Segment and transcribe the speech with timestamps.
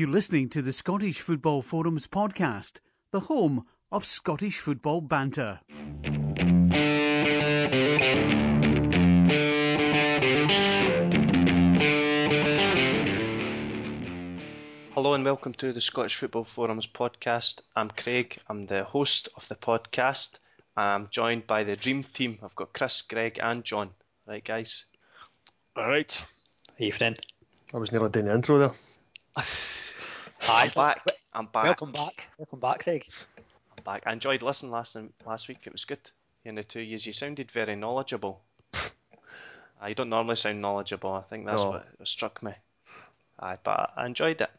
[0.00, 5.60] You're listening to the Scottish Football Forums podcast, the home of Scottish football banter.
[14.94, 17.60] Hello and welcome to the Scottish Football Forums podcast.
[17.76, 20.38] I'm Craig, I'm the host of the podcast.
[20.78, 22.38] I'm joined by the dream team.
[22.42, 23.90] I've got Chris, Greg, and John.
[24.26, 24.86] Right, guys?
[25.78, 26.24] Alright.
[26.78, 27.16] Evening.
[27.74, 28.58] I was nearly doing the intro
[29.36, 29.44] there.
[30.52, 30.64] Hi.
[30.64, 31.04] I'm back.
[31.32, 31.64] I'm back.
[31.64, 32.28] Welcome back.
[32.36, 33.06] Welcome back, Craig.
[33.38, 34.02] I'm back.
[34.04, 35.58] I enjoyed listening last last week.
[35.64, 36.00] It was good.
[36.44, 38.40] In the two years, you sounded very knowledgeable.
[39.80, 41.12] I don't normally sound knowledgeable.
[41.12, 41.70] I think that's No.
[41.70, 42.52] what struck me.
[43.38, 44.50] Aye, but I enjoyed it.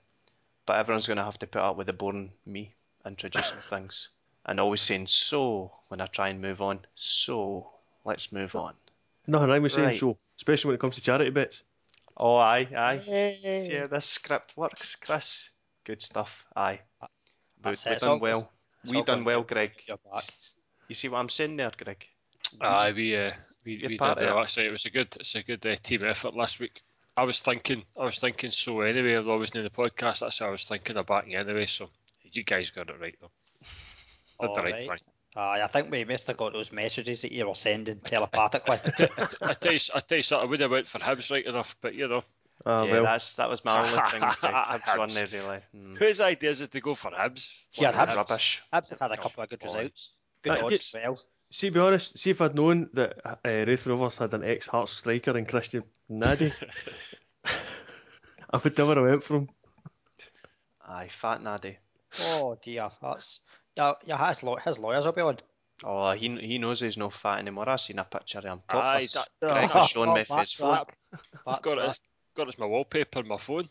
[0.66, 2.74] But everyone's going to have to put up with the boring me
[3.06, 4.08] introducing things
[4.46, 6.80] and always saying so when I try and move on.
[6.96, 7.70] So
[8.06, 8.76] let's move on.
[9.28, 10.00] No, Nothing wrong with saying Right.
[10.00, 11.62] so, especially when it comes to charity bits.
[12.16, 12.98] Oh, aye, aye.
[12.98, 13.60] Hey.
[13.62, 15.50] See how this script works, Chris.
[15.84, 16.46] Good stuff.
[16.56, 16.80] Aye.
[17.02, 17.08] We,
[17.64, 17.94] That's we it.
[17.96, 18.52] It's done all- well.
[18.90, 19.42] We all done gone well.
[19.44, 19.72] Greg.
[19.88, 20.24] You're back.
[20.88, 22.06] You see what I'm saying there, Greg?
[22.60, 23.32] Aye, we uh,
[23.64, 24.18] we, You're we did well.
[24.18, 24.42] it.
[24.42, 26.82] Actually, it was a good it's a good uh, team effort last week.
[27.16, 29.16] I was thinking I was thinking so anyway.
[29.18, 31.68] Although I wasn't in the podcast, that's how I was thinking of backing anyway.
[31.68, 31.90] So
[32.32, 33.30] you guys got it right though.
[34.42, 34.82] Did the right Alright.
[34.82, 35.00] thing.
[35.36, 38.80] Aye, I think we must have got those messages that you were sending telepathically.
[39.42, 40.48] I tell you, I tell you something.
[40.48, 42.24] I would have went for Hibs right enough, but you know,
[42.66, 44.20] Ah, yeah, well, that's that was my only thing.
[44.20, 44.54] Greg.
[44.54, 45.60] Hibs won there, really.
[45.76, 45.98] Mm.
[45.98, 47.50] whose idea is it to go for Hibs?
[47.74, 48.16] Yeah, What, Hibs.
[48.18, 48.62] Rubbish.
[48.74, 50.12] Hibs have had a couple of good Oh, results.
[50.44, 51.20] Good Uh, odds as well.
[51.50, 54.92] see, be honest, see if I'd known that uh, Raith Rovers had an ex Hearts
[54.92, 56.54] striker in Christian Nadé,
[57.46, 59.50] I would never have went for him.
[60.88, 61.78] Aye, fat Naddy.
[62.22, 63.40] Oh dear, that's
[63.78, 63.94] yeah.
[64.06, 65.38] Yeah, his, law- his lawyers will be on.
[65.84, 67.70] Oh, he he knows he's no fat anymore.
[67.70, 69.14] I seen a picture of him Aye, topless.
[69.14, 70.72] that, Greg Oh, was showing me oh, for his that's phone.
[70.72, 70.90] that.
[71.14, 72.00] I've That's got it.
[72.36, 72.42] That.
[72.42, 73.70] as- Got it as my wallpaper on my phone.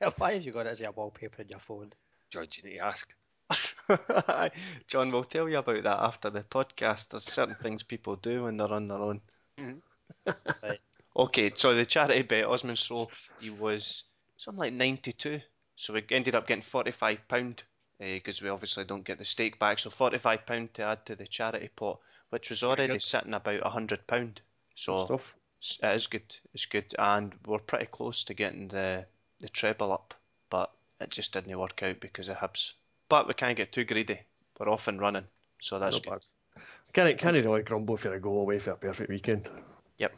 [0.00, 1.92] Why, why have you got it as your wallpaper in your phone?
[2.30, 3.14] John, you need to ask.
[4.86, 7.08] John, we'll tell you about that after the podcast.
[7.08, 9.20] There's certain things people do when they're on their own.
[9.58, 9.66] Right.
[10.26, 10.70] Mm-hmm.
[11.16, 13.10] Okay, so the charity bet, Osman Stroll,
[13.40, 14.04] he was
[14.36, 15.40] something like 92.
[15.74, 17.18] So we ended up getting £45
[17.98, 19.80] because eh, we obviously don't get the stake back.
[19.80, 21.98] So £45 to add to the charity pot,
[22.30, 24.36] which was already sitting about £100.
[24.76, 25.20] So Stuff.
[25.36, 26.36] s- it is good.
[26.54, 26.94] It's good.
[26.98, 29.04] And we're pretty close to getting the,
[29.40, 30.14] the treble up,
[30.48, 32.72] but it just didn't work out because of Hibs.
[33.08, 34.20] But we can't get too greedy.
[34.58, 35.24] We're off and running.
[35.60, 36.10] So that's Not good.
[36.10, 36.64] bad.
[36.92, 39.48] Can't, can't really grumble for a go away for a perfect weekend.
[39.98, 40.14] Yep.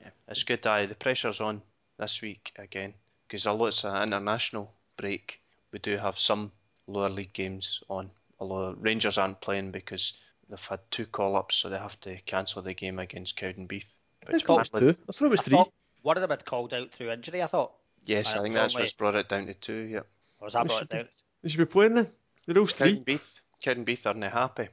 [0.00, 0.66] Yeah, it's good.
[0.66, 1.62] Aye, the pressure's on
[1.98, 2.94] this week again
[3.26, 5.40] because although it's an international break,
[5.72, 6.50] we do have some
[6.86, 8.10] lower league games on.
[8.40, 10.14] Although Rangers aren't playing because
[10.48, 13.86] they've had two call-ups, so they have to cancel the game against Cowdenbeath.
[14.28, 14.96] It's Which called two.
[15.08, 15.56] I thought it was I three.
[15.56, 15.72] thought
[16.02, 17.42] one of them had called out through injury.
[17.42, 17.72] I thought,
[18.04, 19.74] Yes, Aye, I think that's only- what's brought it down to two.
[19.74, 20.06] Yep.
[20.40, 21.08] or was that They brought should it down?
[21.42, 22.12] They should be playing then.
[22.46, 23.00] The rules three.
[23.00, 24.62] Cowdenbeath, Cowdenbeath are not they happy.
[24.64, 24.70] They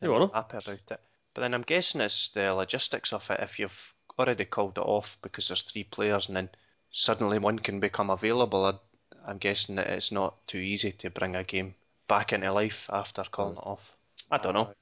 [0.00, 0.18] They're were.
[0.20, 1.00] not happy about it.
[1.32, 3.40] But then I'm guessing it's the logistics of it.
[3.40, 6.50] If you've already called it off because there's three players and then
[6.92, 11.34] suddenly one can become available, I- I'm guessing that it's not too easy to bring
[11.36, 11.74] a game
[12.08, 13.96] back into life after calling it off.
[14.30, 14.74] I don't know.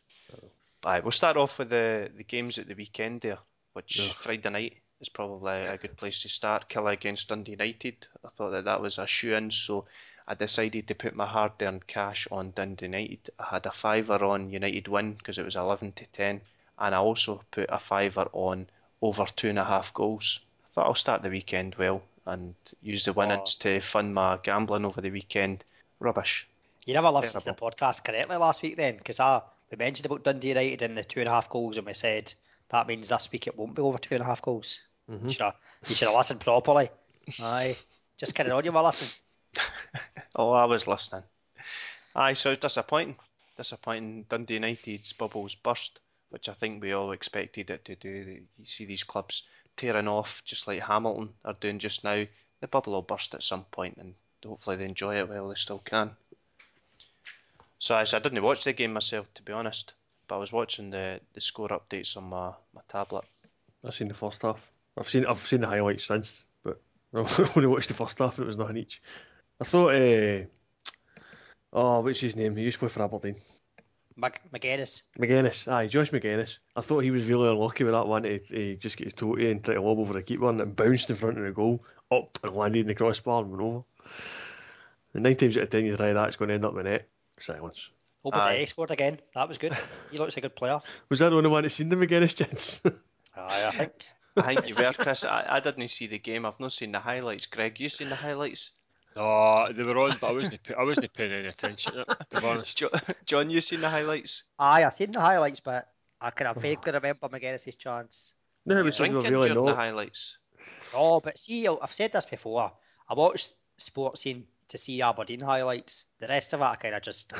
[0.84, 3.38] Aye, we'll start off with the, the games at the weekend there,
[3.72, 4.12] which Yeah.
[4.12, 6.68] Friday night is probably a good place to start.
[6.68, 8.06] Killie against Dundee United.
[8.24, 9.86] I thought that that was a shoe in, so
[10.26, 13.30] I decided to put my hard earned cash on Dundee United.
[13.38, 16.40] I had a fiver on United win because it was 11 to 10,
[16.78, 18.68] and I also put a fiver on
[19.00, 20.40] over two and a half goals.
[20.64, 24.84] I thought I'll start the weekend well and use the winnings to fund my gambling
[24.84, 25.64] over the weekend.
[25.98, 26.46] Rubbish.
[26.84, 30.22] You never listened to the podcast correctly last week then, because I we mentioned about
[30.22, 32.32] Dundee United and the two and a half goals, and we said
[32.72, 34.80] that means this week it won't be over two and a half goals.
[35.10, 35.24] Mhm.
[35.24, 35.56] You should have
[35.86, 36.90] you should have listened properly.
[37.40, 37.76] Aye,
[38.18, 39.10] just kidding on you were listening.
[40.34, 41.24] Oh, I was listening.
[42.16, 43.16] Aye, so disappointing.
[43.58, 44.24] Disappointing.
[44.30, 46.00] Dundee United's bubbles burst,
[46.30, 48.08] which I think we all expected it to do.
[48.58, 49.42] You see these clubs
[49.76, 52.24] tearing off, just like Hamilton are doing just now.
[52.60, 54.14] The bubble will burst at some point, and
[54.46, 56.16] hopefully they enjoy it while they still can.
[57.78, 59.92] So I, so I didn't watch the game myself, to be honest,
[60.28, 62.52] but I was watching the, the score updates on my
[62.92, 63.24] tablet.
[63.84, 64.70] I've seen the first half.
[64.98, 66.80] I've seen I've seen the highlights since, but
[67.10, 69.02] when I've only watched the first half and it was nothing each.
[69.60, 70.44] I thought, uh,
[71.72, 72.56] oh, what's his name?
[72.56, 73.36] He used to play for Aberdeen.
[74.16, 75.02] Mag- Magennis.
[75.18, 76.58] Magennis, aye, Josh Magennis.
[76.76, 79.36] I thought he was really unlucky with that one He, to just get his toe
[79.36, 81.82] to and try to lob over the keeper and bounced in front of the goal,
[82.10, 83.84] up and landed in the crossbar and went over.
[85.14, 86.78] And nine times out of ten you try that, it's going to end up in
[86.78, 87.08] the net.
[87.38, 87.88] Silence.
[88.24, 89.20] Obadeyi scored again.
[89.34, 89.76] That was good.
[90.10, 90.80] He looks a good player.
[91.08, 92.80] Was that the only one that's seen the Magennis chance?
[93.36, 93.92] Aye, I think.
[94.36, 95.24] I think you were, Chris.
[95.24, 96.46] I, I didn't see the game.
[96.46, 97.46] I've not seen the highlights.
[97.46, 98.70] Greg, you seen the highlights?
[99.16, 100.60] No, they were on, but I wasn't.
[100.78, 102.90] I wasn't paying any attention to be honest, Jo-
[103.26, 104.44] John, you seen the highlights?
[104.58, 105.88] Aye, I've seen the highlights, but
[106.20, 108.32] I kind of vaguely remember Magennis's chance.
[108.64, 110.38] No, it was something Drinking I really during the highlights.
[110.94, 112.72] Oh, but see, I've said this before.
[113.08, 116.04] I watched Sportscene to see Aberdeen highlights.
[116.20, 117.34] The rest of it, I kind of just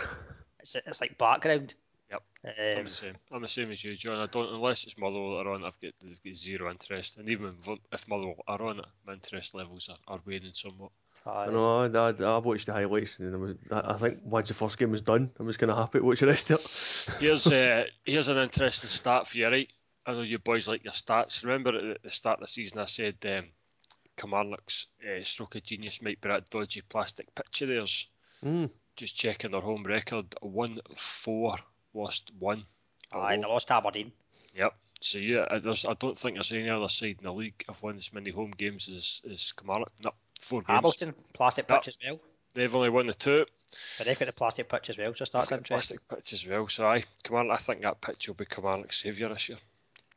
[0.62, 1.74] it's, it's like background.
[2.10, 2.22] Yep.
[2.44, 3.14] I'm Um, the same.
[3.30, 4.18] I'm the same as you, John.
[4.18, 5.64] I don't unless it's Motherwell that are on.
[5.64, 9.14] I've got, they've got zero interest, and even if- if Motherwell are on it, my
[9.14, 10.90] interest levels are, are waning somewhat.
[11.24, 11.50] I aye.
[11.50, 14.54] know, I, I, I watched the highlights and I, was, I, I think once the
[14.54, 17.14] first game was done, I was kind of happy to watch the rest of it.
[17.20, 19.68] Here's uh, here's an interesting stat for you, right?
[20.04, 21.44] I know you boys like your stats.
[21.44, 23.44] Remember at the start of the season, I said um,
[24.16, 28.08] Kilmarnock's uh, stroke of genius might be that dodgy plastic pitch of theirs.
[28.44, 28.68] Mm.
[28.96, 31.56] Just checking their home record: one four,
[31.94, 32.64] lost one.
[33.12, 34.12] at Aye, they lost Aberdeen.
[34.54, 34.74] Yep.
[35.00, 37.82] So yeah, uh, there's, I don't think there's any other side in the league have
[37.82, 39.92] won as many home games as as Kilmarnock.
[40.04, 40.76] No, four games.
[40.76, 41.78] Hamilton, plastic Yep.
[41.80, 42.20] pitch as well.
[42.54, 43.46] They've only won the two.
[43.96, 45.98] But they've got the plastic pitch as well, just that's They've interesting.
[46.08, 46.68] Plastic pitch as well.
[46.68, 49.58] So I, Kilmarnock, I think that pitch will be Kilmarnock's saviour this year.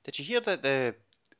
[0.03, 0.93] Did you hear that the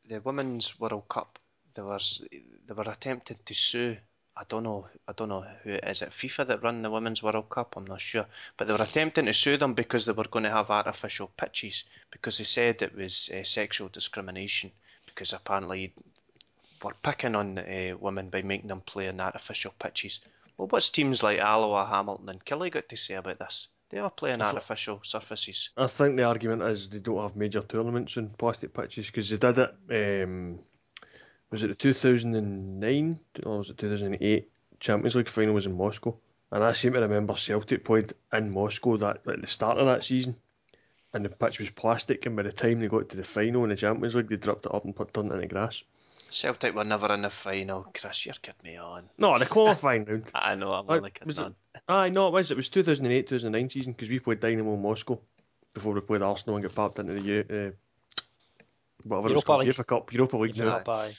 [0.07, 1.37] the women's World Cup
[1.73, 3.97] there was they were attempting to sue
[4.37, 7.23] I don't know I don't know who it is it FIFA that run the women's
[7.23, 8.25] World Cup I'm not sure
[8.57, 11.85] but they were attempting to sue them because they were going to have artificial pitches
[12.11, 14.71] because they said it was uh, sexual discrimination
[15.05, 15.93] because apparently
[16.83, 20.19] we're picking on uh, women by making them play in artificial pitches.
[20.57, 23.67] Well, what's teams like Alloa, Hamilton, and Killie got to say about this?
[23.89, 25.69] They are playing thought- artificial surfaces.
[25.77, 29.37] I think the argument is they don't have major tournaments on plastic pitches because they
[29.37, 30.23] did it.
[30.23, 30.59] Um,
[31.55, 36.17] was it the 2009 or was it 2008 Champions League final was in Moscow?
[36.51, 40.03] And I seem to remember Celtic played in Moscow that at the start of that
[40.03, 40.35] season,
[41.13, 42.25] and the pitch was plastic.
[42.25, 44.65] And by the time they got to the final in the Champions League, they dropped
[44.65, 45.81] it up and put turned it into grass.
[46.29, 47.87] Celtic were never in the final.
[47.93, 49.09] Chris, you're kidding me on.
[49.17, 50.29] No, the qualifying round.
[50.35, 51.55] I know, I'm only kidding on.
[51.87, 52.51] Aye, no, it was.
[52.51, 55.21] It was 2008 2009 season because we played Dynamo Moscow
[55.73, 57.71] before we played Arsenal and got popped into the uh,
[59.05, 59.73] whatever it's Europa called, League.
[59.75, 60.57] UEFA Cup, Europa League.
[60.57, 60.69] now.
[60.77, 61.13] Up, aye.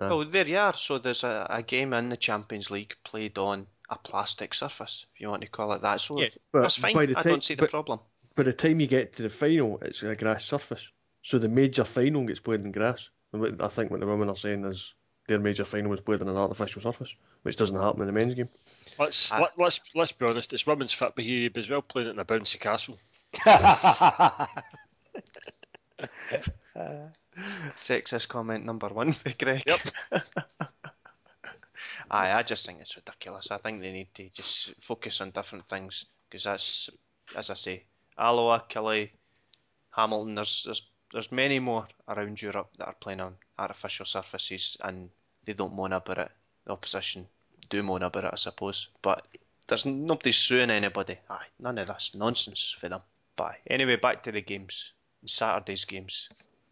[0.00, 0.08] Aye.
[0.08, 0.74] Well, there you are.
[0.74, 5.20] So there's a, a game in the Champions League played on a plastic surface, if
[5.20, 6.00] you want to call it that.
[6.00, 6.96] So Yeah, that's fine.
[6.96, 8.00] I time- don't see the but- problem.
[8.36, 10.88] By the time you get to the final, it's a grass surface.
[11.22, 13.08] So the major final gets played in grass.
[13.32, 14.92] And I think what the women are saying is
[15.28, 18.34] their major final was played on an artificial surface, which doesn't happen in the men's
[18.34, 18.48] game.
[18.98, 19.40] Let's Ah.
[19.42, 20.52] let, let's let's be honest.
[20.52, 22.98] It's women's fit behaviour as well playing it in a bouncy castle.
[27.76, 29.62] Sexist comment number one for Greg.
[29.66, 29.80] Yep.
[32.10, 33.50] Aye, I just think it's ridiculous.
[33.50, 36.90] I think they need to just focus on different things because that's,
[37.36, 37.84] as I say,
[38.18, 39.10] Alloa, Killie,
[39.90, 40.34] Hamilton.
[40.34, 40.82] There's there's
[41.12, 45.10] there's many more around Europe that are playing on artificial surfaces and
[45.44, 46.30] they don't moan about it.
[46.66, 47.26] The opposition
[47.68, 49.26] do moan about it, I suppose, but
[49.66, 51.18] there's nobody suing anybody.
[51.30, 53.00] Aye, none of this nonsense for them.
[53.36, 54.92] But anyway, back to the games.
[55.24, 56.28] Saturday's games.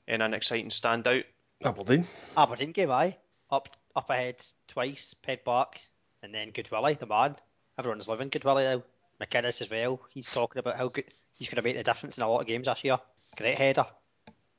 [0.09, 1.25] Any an exciting standout?
[1.65, 2.07] Aberdeen.
[2.37, 3.17] Aberdeen game, aye.
[3.51, 5.81] Up up ahead twice, head back,
[6.23, 7.37] and then Goodwillie, the man.
[7.79, 8.83] Everyone's loving Goodwillie now.
[9.21, 10.01] McInnes as well.
[10.11, 11.05] He's talking about how good
[11.35, 12.99] he's going to make the difference in a lot of games this year.
[13.37, 13.87] Great header.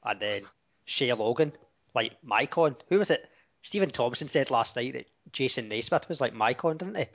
[0.04, 0.44] And then
[0.86, 1.52] Shay Logan,
[1.94, 2.76] like Maicon.
[2.90, 3.30] Who was it?
[3.62, 7.06] Stephen Thompson said last night that Jason Naismith was like Maicon, didn't he?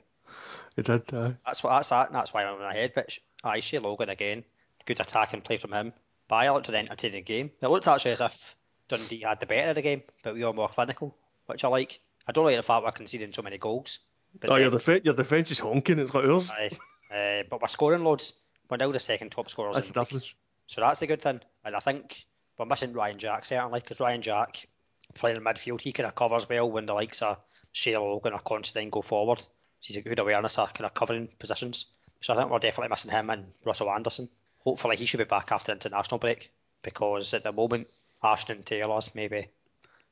[0.77, 1.13] It did.
[1.13, 2.07] Uh, That's what that's that.
[2.07, 2.91] And that's why I'm in my head.
[2.93, 4.43] But sh- aye, Shay Logan again.
[4.85, 5.93] Good attack and play from him.
[6.29, 7.51] But I looked at the entertaining game.
[7.61, 8.55] It looked actually as if
[8.87, 11.17] Dundee had the better of the game, but we were more clinical,
[11.47, 11.99] which I like.
[12.27, 13.99] I don't like the fact we're conceding so many goals.
[14.39, 15.99] But oh, then- your, def- your defence is honking.
[15.99, 16.49] It's like ours.
[16.51, 16.69] aye,
[17.13, 18.33] uh, but we're scoring loads.
[18.69, 19.73] We're now the second top scorers.
[19.73, 20.35] That's in the difference.
[20.67, 21.41] So that's the good thing.
[21.65, 22.25] And I think
[22.57, 24.67] we're missing Ryan Jack certainly because Ryan Jack
[25.15, 27.39] playing in midfield, he kind of covers well when the likes of
[27.71, 29.39] Shay Logan or Considine go forward.
[29.39, 29.47] So
[29.81, 31.87] He's a good awareness of kind of covering positions.
[32.21, 34.29] So I think we're definitely missing him and Russell Anderson.
[34.69, 36.51] Hopefully he should be back after international break
[36.83, 37.87] because at the moment
[38.21, 39.47] Ashton and Taylor's maybe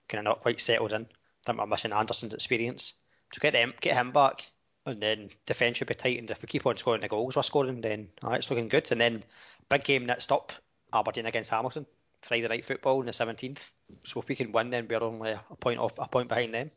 [0.09, 1.03] kind of not quite settled in.
[1.03, 1.05] I
[1.45, 2.93] think we're missing Anderson's experience.
[3.31, 4.49] So get them, get him back,
[4.87, 6.31] and then defence should be tightened.
[6.31, 8.91] If we keep on scoring the goals we're scoring, then right, it's looking good.
[8.91, 9.23] And then
[9.69, 10.51] big game next up,
[10.91, 11.85] Aberdeen against Hamilton,
[12.23, 13.71] Friday night football on the seventeenth.
[14.01, 16.71] So if we can win, then we're only a point off, a point behind them.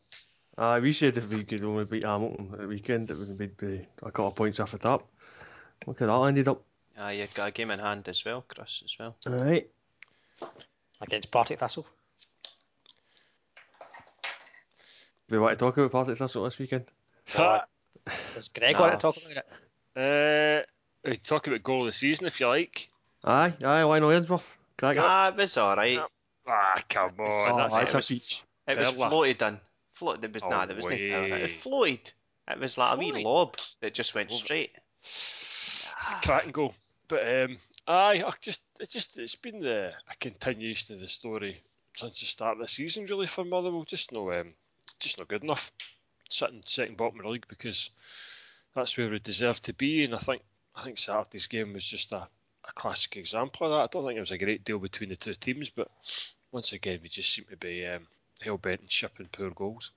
[0.59, 3.47] Uh, we said if we could only beat Hamilton at the weekend, it would be
[3.47, 5.11] be a couple of points off the top.
[5.87, 6.63] Look at that ended up.
[7.01, 9.17] Aye, you got a game in hand as well, Chris, as well.
[9.27, 9.71] Alright.
[11.01, 11.87] against Partick Thistle.
[15.31, 16.85] We want to talk about Partick Thistle this weekend.
[17.35, 17.61] Uh,
[18.35, 19.47] Does Greg want to talk about it?
[19.97, 22.89] Uh, we talk about goal of the season if you like.
[23.25, 24.57] Aye, aye, why no Edgeworth?
[24.77, 25.03] Crack it.
[25.03, 26.01] Ah, it was alright.
[26.47, 27.31] Ah, come on.
[27.53, 28.43] Oh, that's that's it a was- peach.
[28.69, 29.09] It was Bella.
[29.09, 29.61] floated in.
[29.93, 31.33] Floated, there was, Oh, nah, there was no power it.
[31.33, 31.49] It way.
[31.49, 32.13] floated
[32.49, 34.39] It was like a wee lob that just went Lob.
[34.39, 34.73] straight.
[36.23, 36.75] cracking goal.
[37.11, 37.57] But um,
[37.89, 41.61] aye, I just it just it's been the a continuation of the story
[41.97, 43.83] since the start of the season really for Motherwell.
[43.85, 44.55] Just no um,
[45.01, 45.73] just not good enough.
[46.29, 47.91] Sitting second bottom of the league because
[48.77, 50.43] that's where we deserve to be, and I think
[50.77, 52.29] I think Saturday's game was just a,
[52.69, 53.83] a classic example of that.
[53.83, 55.91] I don't think it was a great deal between the two teams, but
[56.53, 58.07] once again we just seem to be um,
[58.41, 59.91] hell bent and shipping poor goals.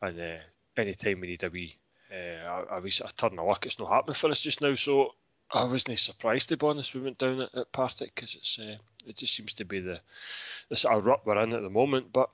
[0.00, 0.38] And uh,
[0.78, 1.76] any time we need a wee
[2.10, 4.62] uh, a, a wee sort of turn of luck, it's not happening for us just
[4.62, 4.74] now.
[4.76, 5.12] So
[5.52, 6.94] I wasn't surprised to be honest.
[6.94, 8.76] We went down at, at Partick because it's uh,
[9.06, 10.00] it just seems to be the
[10.68, 12.12] the sort of rut we're in at the moment.
[12.12, 12.30] But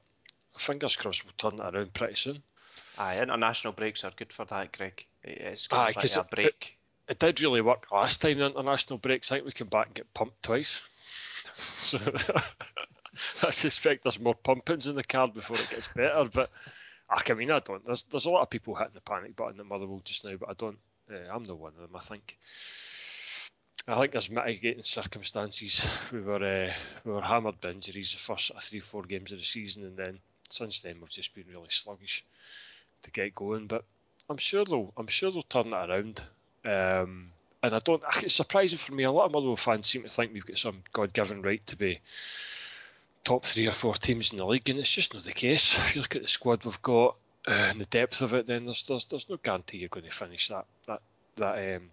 [0.59, 2.43] fingers crossed we'll turn it around pretty soon.
[2.99, 5.05] Aye, international breaks are good for that, Greg.
[5.23, 6.79] It's kind Aye, a it- break.
[7.07, 9.31] It did really work last time the international breaks.
[9.31, 10.81] I think we came back and get pumped twice.
[11.57, 11.99] So
[13.47, 16.29] I suspect there's more pumpings in the card before it gets better.
[16.33, 16.51] But
[17.09, 17.85] I mean, I don't.
[17.87, 20.49] There's there's a lot of people hitting the panic button at Motherwell just now, but
[20.49, 20.79] I don't.
[21.13, 21.95] Uh, I'm not one of them.
[21.95, 22.39] I think.
[23.87, 25.87] I think there's mitigating circumstances.
[26.11, 26.73] We were uh,
[27.05, 30.19] we were hammered by injuries the first three four games of the season, and then
[30.49, 32.25] since then we've just been really sluggish
[33.03, 33.67] to get going.
[33.67, 33.85] But
[34.31, 36.23] I'm sure they'll I'm sure they'll turn it around.
[36.65, 37.31] Um,
[37.63, 38.03] and I don't.
[38.23, 39.05] It's surprising for me.
[39.05, 42.01] A lot of Motherwell fans seem to think we've got some God-given right to be
[43.23, 45.79] top three or four teams in the league, and it's just not the case.
[45.79, 48.65] If you look at the squad we've got uh, and the depth of it, then
[48.65, 51.03] there's there's, there's no guarantee you're going to finish that that
[51.37, 51.91] that um,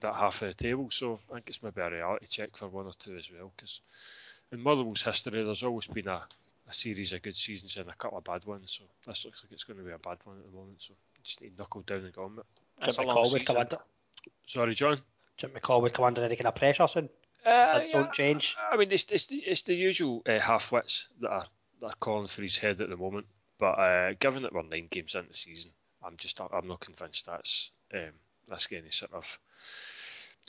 [0.00, 0.90] that half of the table.
[0.90, 3.52] So I think it's maybe a reality check for one or two as well.
[3.56, 3.80] Because
[4.52, 6.22] in Motherwell's history, there's always been a,
[6.68, 8.78] a series of good seasons and a couple of bad ones.
[8.78, 10.76] So this looks like it's going to be a bad one at the moment.
[10.78, 12.44] So just need to knuckle down and go on it.
[12.80, 13.78] That's Jim McCall would come under.
[14.46, 15.00] Sorry, John.
[15.36, 17.08] Jim McCall would come under any kind of pressure soon.
[17.44, 18.56] Uh, Things don't change.
[18.70, 21.46] I mean, it's, it's the it's the usual uh, half wits that are
[21.80, 23.26] that are calling for his head at the moment.
[23.58, 25.70] But uh, given that we're nine games into the season,
[26.04, 28.10] I'm just I'm not convinced that's um,
[28.48, 29.38] that's got any sort of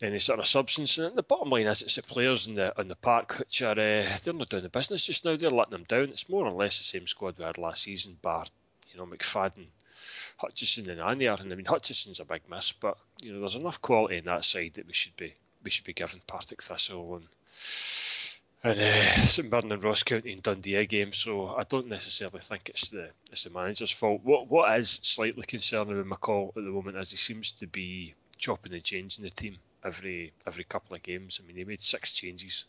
[0.01, 0.97] any sort of substance.
[0.97, 3.71] And the bottom line is, it's the players in the on the park which are
[3.71, 5.35] uh, they're not doing the business just now.
[5.35, 6.09] They're letting them down.
[6.09, 8.45] It's more or less the same squad we had last season, bar
[8.91, 9.67] you know McFadden,
[10.37, 11.39] Hutchison, and Anier.
[11.39, 14.45] And I mean Hutchison's a big miss, but you know there's enough quality in that
[14.45, 17.27] side that we should be we should be giving Partick Thistle and
[18.63, 21.13] and uh, St Mirren and Ross County and Dundee a game.
[21.13, 24.21] So I don't necessarily think it's the it's the manager's fault.
[24.23, 28.13] What what is slightly concerning with McCall at the moment is he seems to be
[28.37, 31.39] chopping and changing the team every every couple of games.
[31.41, 32.65] I mean he made six changes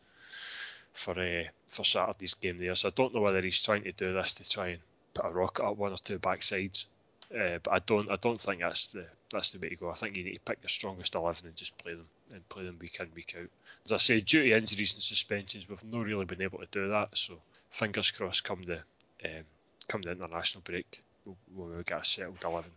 [0.93, 2.75] for uh, for Saturday's game there.
[2.75, 4.81] So I don't know whether he's trying to do this to try and
[5.15, 6.87] put a rocket up one or two backsides.
[7.31, 9.91] Uh, but I don't I don't think that's the that's the way to go.
[9.91, 12.65] I think you need to pick the strongest eleven and just play them and play
[12.65, 13.51] them week in week out.
[13.85, 16.89] As I say, due to injuries and suspensions, we've not really been able to do
[16.89, 17.11] that.
[17.13, 17.35] So
[17.71, 18.79] fingers crossed, come the
[19.25, 19.45] um,
[19.89, 22.71] come the international break, we'll, we'll get a settled eleven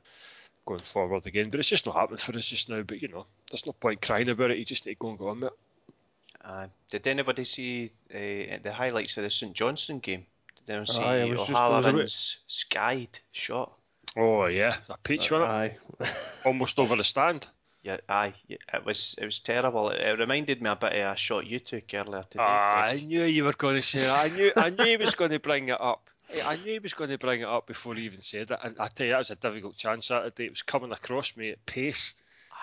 [0.71, 1.49] going forward again.
[1.49, 2.81] But it's just not happening for us just now.
[2.81, 4.57] But you know, there's no point crying about it.
[4.57, 5.59] You just need to go and go on with it.
[6.43, 10.25] Uh, did anybody see uh, the highlights of the St Johnstone game?
[10.57, 13.71] Did anyone see Aye, I was just- I was a bit- O'Halloran's skied shot?
[14.17, 15.77] Oh yeah, a peach one, Aye.
[16.45, 17.47] almost over the stand.
[17.83, 19.89] Yeah, aye, it was it was terrible.
[19.89, 22.43] It, it reminded me a bit of a shot you took earlier today.
[22.45, 24.25] Ah, I knew you were going to say that.
[24.25, 26.09] I knew I knew he was going to bring it up.
[26.45, 28.59] I knew he was going to bring it up before he even said it.
[28.63, 30.45] And I tell you, that was a difficult chance Saturday.
[30.45, 32.13] It was coming across me at pace.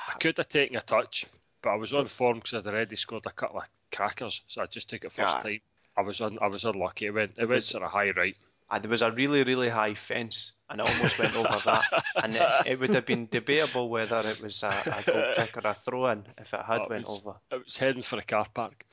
[0.08, 1.26] I could have taken a touch,
[1.62, 4.66] but I was on form because I'd already scored a couple of crackers, so I
[4.66, 5.42] just took it first Ah.
[5.42, 5.60] time.
[5.96, 7.06] I was un, I was unlucky.
[7.06, 8.36] It went it went sort of high right.
[8.70, 12.04] Ah, there was a really really high fence, and it almost went over that.
[12.16, 15.68] And it, it would have been debatable whether it was a, a goal kick or
[15.68, 17.36] a throw in if it had Oh, it went was- over.
[17.50, 18.84] It was heading for a car park.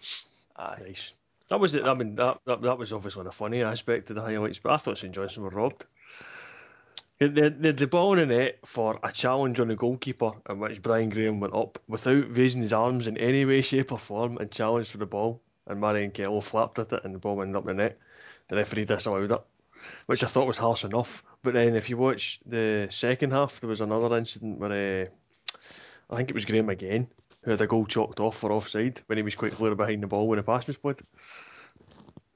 [0.57, 0.77] Aye.
[0.87, 1.11] Nice.
[1.49, 4.21] That was the, I mean that, that that was obviously a funny aspect of the
[4.21, 5.85] highlights, but I thought St Johnstone were robbed.
[7.19, 10.81] They they the ball in the net for a challenge on the goalkeeper, in which
[10.81, 14.51] Brian Graham went up without raising his arms in any way, shape, or form and
[14.51, 15.41] challenged for the ball.
[15.67, 17.97] And Marian Kello flapped at it, and the ball went up the net.
[18.47, 19.41] The referee disallowed it,
[20.07, 21.23] which I thought was harsh enough.
[21.41, 25.55] But then, if you watch the second half, there was another incident where uh,
[26.09, 27.07] I think it was Graham again
[27.45, 30.07] who had a goal chalked off for offside when he was quite clear behind the
[30.07, 30.97] ball when the pass was played.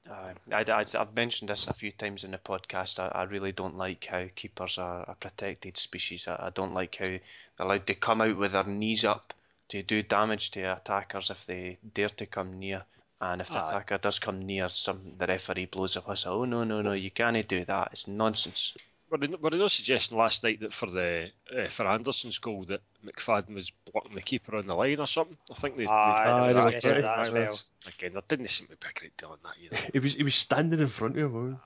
[0.08, 0.34] Aye.
[0.52, 3.00] I, I, I've mentioned this a few times in the podcast.
[3.00, 6.28] I, I really don't like how keepers are a protected species.
[6.28, 7.20] I, I don't like how they're
[7.58, 9.34] allowed to come out with their knees up
[9.68, 12.84] to do damage to attackers if they dare to come near.
[13.20, 13.66] And if the Aye.
[13.66, 16.40] attacker does come near, some the referee blows a whistle.
[16.40, 16.92] Oh no no no!
[16.92, 17.90] You can't do that.
[17.92, 18.74] It's nonsense.
[19.10, 22.64] Were there, were there no suggestion last night that for the uh, for Anderson's goal
[22.66, 25.36] that McFadden was blocking the keeper on the line or something?
[25.50, 25.86] I think they.
[25.86, 27.60] Aye, they, there they- suggestion that as well.
[27.88, 29.88] Again, there didn't seem to be a great deal on that either.
[29.92, 31.58] He was he was standing in front of him.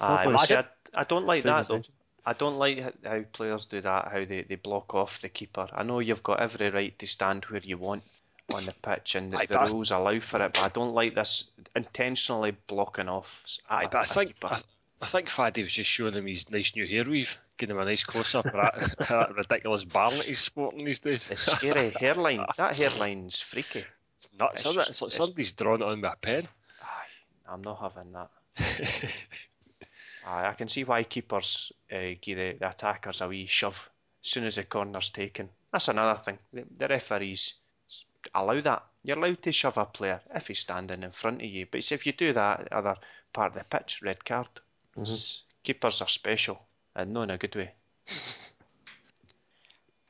[0.00, 0.32] Aye, play.
[0.34, 0.64] well, see, I,
[0.94, 1.82] I don't like that though.
[2.26, 5.66] I don't like how players do that, how they, they block off the keeper.
[5.72, 8.02] I know you've got every right to stand where you want
[8.52, 11.14] on the pitch and the, Aye, the rules allow for it, but I don't like
[11.14, 13.42] this intentionally blocking off.
[13.70, 14.48] Aye, a- but I a think keeper.
[14.48, 14.60] I,
[15.00, 17.84] I think Faddy was just showing him his nice new hair weave, giving him a
[17.84, 21.30] nice close up of that, that ridiculous barn that he's sporting these days.
[21.36, 22.44] Scary hairline.
[22.56, 23.84] That hairline's freaky.
[24.40, 24.74] nuts, it's isn't it?
[24.80, 26.48] just- It's like it's- somebody's drawn it on with a pen.
[26.82, 28.30] Aye, I'm not having that.
[30.26, 33.88] Aye, I can see why keepers uh, give the, the attackers a wee shove
[34.24, 35.48] as soon as the corner's taken.
[35.72, 36.38] That's another thing.
[36.52, 37.54] The, the referees
[38.34, 38.84] allow that.
[39.04, 41.66] You're allowed to shove a player if he's standing in front of you.
[41.70, 42.96] But if you do that other
[43.32, 44.48] part of the pitch, red card.
[45.02, 46.60] S- Keepers are special
[46.96, 47.72] and not in a good way.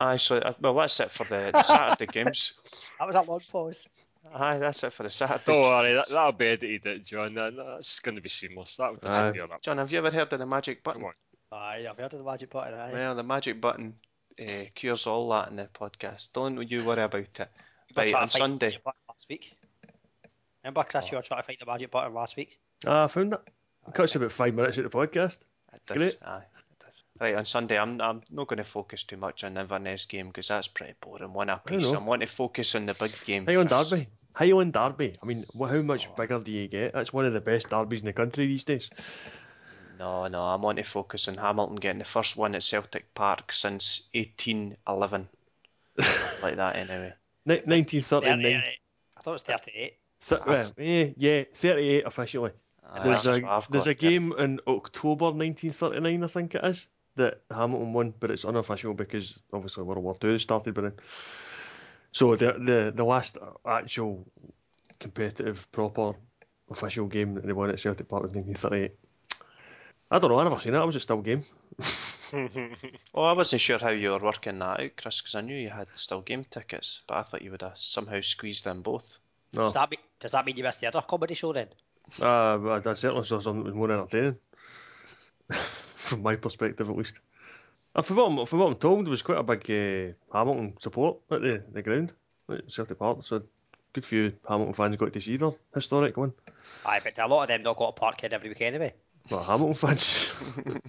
[0.01, 2.55] Aye, so uh, well that's it for the, the Saturday games.
[2.99, 3.89] That was a long pause.
[4.33, 5.43] Aye, that's it for the Saturday.
[5.47, 7.35] Don't worry, that, that'll be edited, John.
[7.35, 8.77] That, that's going to be seamless.
[8.77, 9.31] That would Aye.
[9.33, 9.49] disappear.
[9.49, 9.63] That.
[9.63, 11.01] John, have you ever heard of the magic button?
[11.01, 11.11] Come
[11.53, 11.59] on.
[11.59, 12.75] Aye, I've heard of the magic button.
[12.75, 12.93] Aye.
[12.93, 13.95] Well, the magic button
[14.41, 16.29] uh, cures all that in the podcast.
[16.33, 17.39] Don't you worry about it.
[17.39, 18.67] You Right, on to find the Sunday.
[18.67, 19.57] magic last week.
[20.63, 22.61] Remember, Chris, you were trying to find the magic button last week.
[22.87, 23.41] Ah, I found it.
[23.89, 25.39] It cuts about five minutes of the podcast.
[25.73, 26.19] It does, Great.
[26.25, 27.05] Aye, it does.
[27.21, 30.29] Right, on Sunday, I'm I'm not going to focus too much on the Inverness game
[30.29, 31.33] because that's pretty boring.
[31.33, 31.91] One apiece.
[31.91, 31.99] know.
[31.99, 33.47] I want to focus on the big game.
[33.47, 33.91] Highland first.
[33.91, 34.09] Derby.
[34.35, 35.15] Highland Derby.
[35.23, 36.15] I mean, how much oh.
[36.15, 36.93] bigger do you get?
[36.93, 38.91] That's one of the best derbies in the country these days.
[39.99, 43.53] No, no, I'm want to focus on Hamilton getting the first one at Celtic Park
[43.53, 45.29] since 1811.
[46.43, 47.15] like that, anyway.
[47.47, 48.63] Ni- 1939.
[49.17, 49.95] I thought it was 38.
[50.29, 52.53] Th- well, yeah, yeah, 38 officially.
[52.91, 54.11] Aye, There's a there's a got, yeah.
[54.11, 59.39] game in October 1939, I think it is, that Hamilton won, but it's unofficial because
[59.53, 60.93] obviously World War Two started by then.
[62.13, 64.27] So the the the last actual
[64.99, 66.15] competitive, proper,
[66.71, 68.93] official game that they won at Celtic Park was 1938.
[70.11, 70.39] I don't know.
[70.41, 70.79] I never seen it.
[70.79, 71.45] I was at still game.
[73.15, 75.71] Oh, I wasn't sure how you were working that out, Chris, because I knew you
[75.71, 79.19] had still game tickets, but I thought you would have somehow squeezed in both.
[79.55, 81.69] No, Does that mean, does that mean you missed the other comedy show then?
[82.21, 84.37] Uh, but I certainly saw something that was more entertaining,
[85.51, 87.15] from my perspective at least.
[87.95, 90.75] Uh, for what, I'm, for what I'm told, there was quite a big uh, Hamilton
[90.79, 92.13] support at the, the ground
[92.51, 93.43] at Celtic Park, so
[93.93, 96.33] good few Hamilton fans got to see their historic one.
[96.85, 98.93] Aye, but a lot of them not got a Parkhead every week anyway.
[99.31, 100.33] Well, Hamilton fans.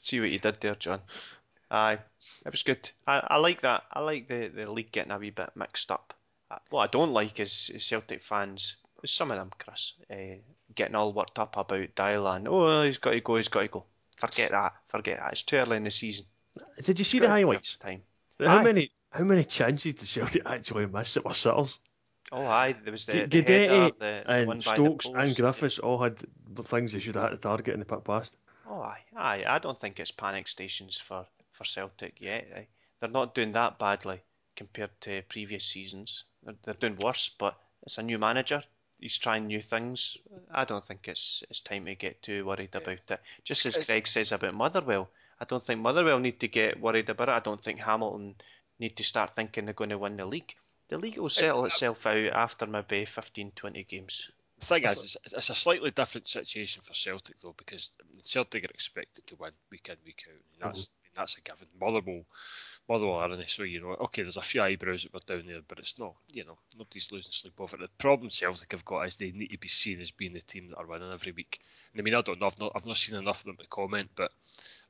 [0.00, 1.00] See what you did there, John.
[1.70, 1.98] Aye,
[2.44, 2.90] it was good.
[3.06, 3.84] I, I like that.
[3.92, 6.14] I like the, the league getting a wee bit mixed up.
[6.50, 10.38] Uh, What I don't like is, is Celtic fans, some of them, Chris, uh,
[10.74, 12.46] getting all worked up about Deila.
[12.46, 13.84] Oh, he's got to go, he's got to go.
[14.16, 14.74] Forget that.
[14.88, 15.32] Forget that.
[15.32, 16.26] It's too early in the season.
[16.82, 17.76] Did you see the highlights?
[17.76, 18.02] Time.
[18.38, 18.62] How Aye.
[18.64, 21.78] many how many chances did Celtic actually miss that were sitters?
[22.32, 25.36] Oh, aye, there was the, the header, the, the and by the Stokes and.
[25.36, 26.16] Griffiths all had
[26.64, 28.36] things they should have had to target and they put past.
[28.68, 29.44] Oh, aye, aye.
[29.48, 32.46] I don't think it's panic stations for, for Celtic yet.
[32.54, 32.62] eh.
[33.00, 34.20] They're not doing that badly
[34.54, 36.24] compared to previous seasons.
[36.44, 38.62] They're, they're doing worse, but it's a new manager.
[39.00, 40.16] He's trying new things.
[40.50, 43.20] I don't think it's it's time to get too worried about it.
[43.44, 45.08] Just as Greg says about Motherwell,
[45.40, 47.32] I don't think Motherwell need to get worried about it.
[47.32, 48.34] I don't think Hamilton
[48.78, 50.54] need to start thinking they're going to win the league.
[50.88, 54.30] The league will settle uh, itself out after maybe 15, 20 games.
[54.58, 57.90] The thing is, it's, it's a slightly different situation for Celtic though, because
[58.24, 60.68] Celtic are expected to win week in week out, and mm-hmm.
[60.68, 61.68] that's I mean, that's a given.
[61.80, 62.24] Motherwell,
[62.90, 65.46] Motherwell are in it, so you know, okay, there's a few eyebrows that were down
[65.46, 67.82] there, but it's not, you know, nobody's losing sleep over it.
[67.82, 70.70] The problem Celtic have got is they need to be seen as being the team
[70.70, 71.60] that are winning every week.
[71.92, 73.66] And I mean, I don't know, I've not, I've not seen enough of them to
[73.68, 74.32] comment, but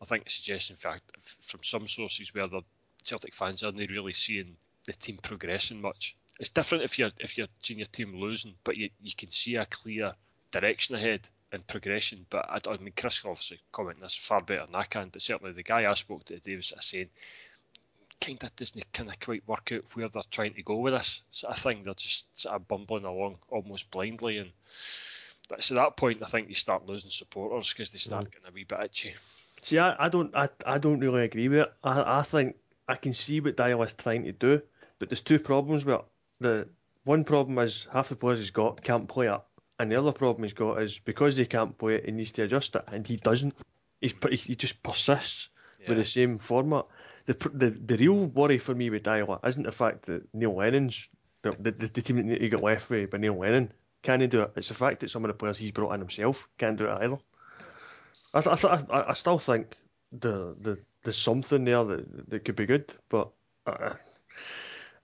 [0.01, 1.03] I think the suggestion, in fact,
[1.43, 2.63] from some sources where the
[3.03, 6.17] Celtic fans aren't really seeing the team progressing much.
[6.39, 9.57] It's different if you're if you're seeing your team losing, but you, you can see
[9.57, 10.15] a clear
[10.53, 12.25] direction ahead and progression.
[12.31, 15.11] But I, I mean, Chris can obviously comment this far better than I can.
[15.11, 17.11] But certainly the guy I spoke to today was saying,
[18.21, 21.23] kind of doesn't kind of quite work out where they're trying to go with this
[21.31, 21.83] sort of thing.
[21.85, 24.51] They're just sort of bumbling along almost blindly, and
[25.49, 28.31] that's at that point I think you start losing supporters because they start mm-hmm.
[28.31, 29.15] getting a wee bit itchy.
[29.63, 31.73] See, I, I don't I, I don't really agree with it.
[31.83, 32.57] I, I think
[32.89, 34.63] I can see what Deila is trying to do,
[34.99, 36.05] but there's two problems with it.
[36.41, 36.69] The
[37.05, 39.41] one problem is half the players he's got can't play it,
[39.79, 42.43] and the other problem he's got is because they can't play it, he needs to
[42.43, 43.55] adjust it, and he doesn't.
[44.01, 45.49] He's he just persists
[45.89, 46.87] with the same format.
[47.31, 51.09] The, the the real worry for me with Deila isn't the fact that Neil Lennon's
[51.43, 54.43] the, the, the team that he got left with by Neil Lennon can he do
[54.43, 54.53] it.
[54.57, 56.99] It's the fact that some of the players he's brought in himself can't do it
[57.01, 57.19] either.
[58.35, 59.77] I, I, th- I, I still think
[60.13, 63.31] the, the there's something there that, that could be good, but
[63.67, 63.95] uh,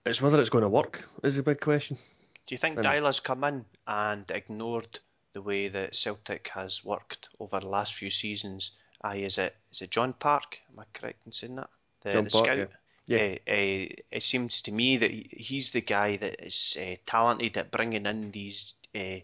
[0.05, 1.97] it's whether it's going to work is a big question.
[2.45, 2.81] Do you think I.
[2.81, 4.99] Deila's come in and ignored
[5.33, 9.81] the way that Celtic has worked over the last few seasons Aye, is it is
[9.81, 10.59] it John Park?
[10.71, 11.69] Am I correct in saying that?
[12.07, 12.69] The, John the Park, scout.
[13.07, 13.17] yeah.
[13.17, 17.71] Uh, uh, it seems to me that he's the guy that is uh, talented at
[17.71, 19.19] bringing in these uh,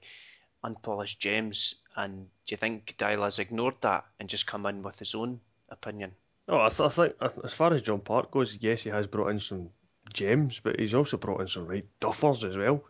[0.64, 1.76] unpolished gems.
[1.96, 6.12] And do you think Deila's ignored that and just come in with his own opinion?
[6.48, 9.30] Oh, I, th- I think as far as John Park goes, yes, he has brought
[9.30, 9.70] in some
[10.14, 12.84] gems, but he's also brought in some right duffers as well.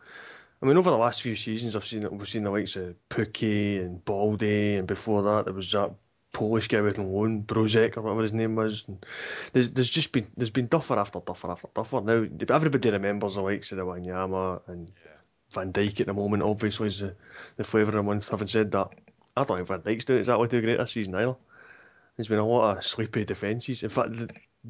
[0.62, 3.80] I mean, over the last few seasons, I've seen we've seen the likes of Pukki
[3.80, 5.92] and Balde, and before that there was that
[6.34, 8.84] Polish guy with loan, Brozek or whatever his name was.
[8.86, 9.06] And
[9.54, 12.02] there's there's just been there's been duffer after duffer after duffer.
[12.02, 14.90] Now everybody remembers the likes of the Wanyama and
[15.52, 16.42] Van Dijk at the moment.
[16.42, 17.14] Obviously, is the,
[17.56, 18.28] the flavour of the month.
[18.28, 18.94] Having said that,
[19.36, 21.36] I don't think Van Dijk's doing exactly too great this season either.
[22.16, 23.82] There's been a lot of sleepy defences.
[23.82, 24.10] In fact,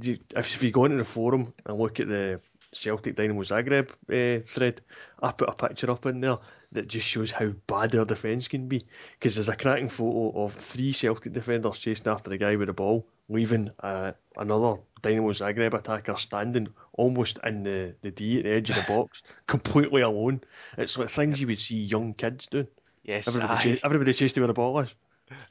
[0.01, 2.41] if you go into the forum and look at the
[2.73, 4.81] Celtic Dynamo Zagreb uh, thread,
[5.23, 6.39] I put a picture up in there
[6.75, 8.83] that just shows how bad their defence can be.
[9.19, 12.73] Because there's a cracking photo of three Celtic defenders chasing after a guy with a
[12.75, 18.51] ball, leaving uh, another Dynamo Zagreb attacker standing almost in the, the D at the
[18.51, 20.41] edge of the box, completely alone.
[20.77, 22.69] It's like things you would see young kids doing.
[23.03, 23.63] Yes, Everybody, aye.
[23.63, 24.95] chase, everybody chasing where the ball is.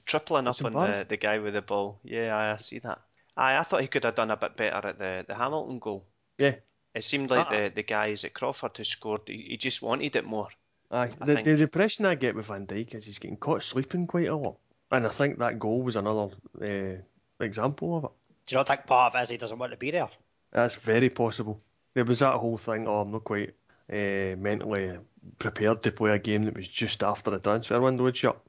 [0.05, 1.99] tripling up on the, the guy with the ball.
[2.03, 2.99] Yeah, aye, I see that.
[3.37, 6.05] Aye, I thought he could have done a bit better at the, the Hamilton goal.
[6.37, 6.55] Yeah.
[6.95, 7.49] It seemed like Ah.
[7.49, 10.49] the, the guys at Crawford who scored, he, he just wanted it more.
[10.93, 14.27] Aye, the, the impression I get with Van Dijk is he's getting caught sleeping quite
[14.27, 14.57] a lot,
[14.91, 18.11] and I think that goal was another uh, example of it.
[18.45, 20.09] Do you not think part of it is he doesn't want to be there?
[20.51, 21.59] That's very possible.
[21.95, 22.87] There was that whole thing.
[22.87, 23.55] Oh, I'm not quite
[23.91, 24.99] uh, mentally
[25.39, 28.39] prepared to play a game that was just after the transfer window had shut,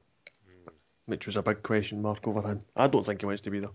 [1.07, 2.59] which was a big question mark over him.
[2.75, 3.71] I don't think he wants to be there.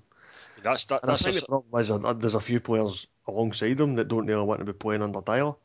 [0.62, 1.02] That's that.
[1.02, 4.06] And I That's think the problem is uh, there's a few players alongside him that
[4.06, 5.56] don't really want to be playing under Deila.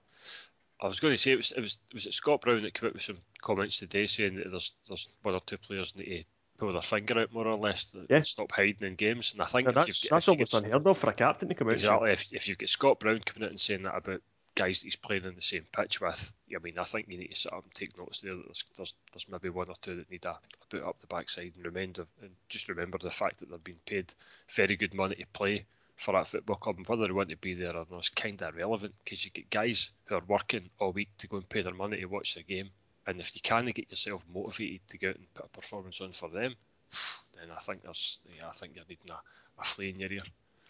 [0.82, 2.88] I was going to say it was it was was it Scott Brown that came
[2.88, 6.24] out with some comments today saying that there's there's one or two players need to
[6.58, 8.22] pull their finger out more or less that Yeah.
[8.24, 9.32] stop hiding in games.
[9.34, 11.76] And I think that's that's almost unheard of for a captain to come out.
[11.76, 14.22] exactly if, if you've got Scott Brown coming out and saying that about
[14.56, 17.28] guys that he's playing on the same pitch with, I mean I think you need
[17.28, 19.96] to sit up and take notes there that there's there's, there's maybe one or two
[19.98, 23.40] that need a, a boot up the backside and remember and just remember the fact
[23.40, 24.14] that they're being paid
[24.54, 27.54] very good money to play for that football club and whether they want to be
[27.54, 30.92] there or not is kind of irrelevant because you get guys who are working all
[30.92, 32.70] week to go and pay their money to watch the game
[33.08, 36.12] and if you can get yourself motivated to go out and put a performance on
[36.12, 36.56] for them
[37.36, 40.24] then I think there's yeah, I think you're needing a, a flea in your ear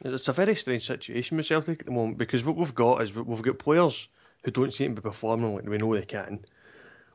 [0.03, 3.13] It's a very strange situation with Celtic at the moment because what we've got is
[3.13, 4.07] we- we've got players
[4.43, 6.45] who don't seem to be performing like we know they can.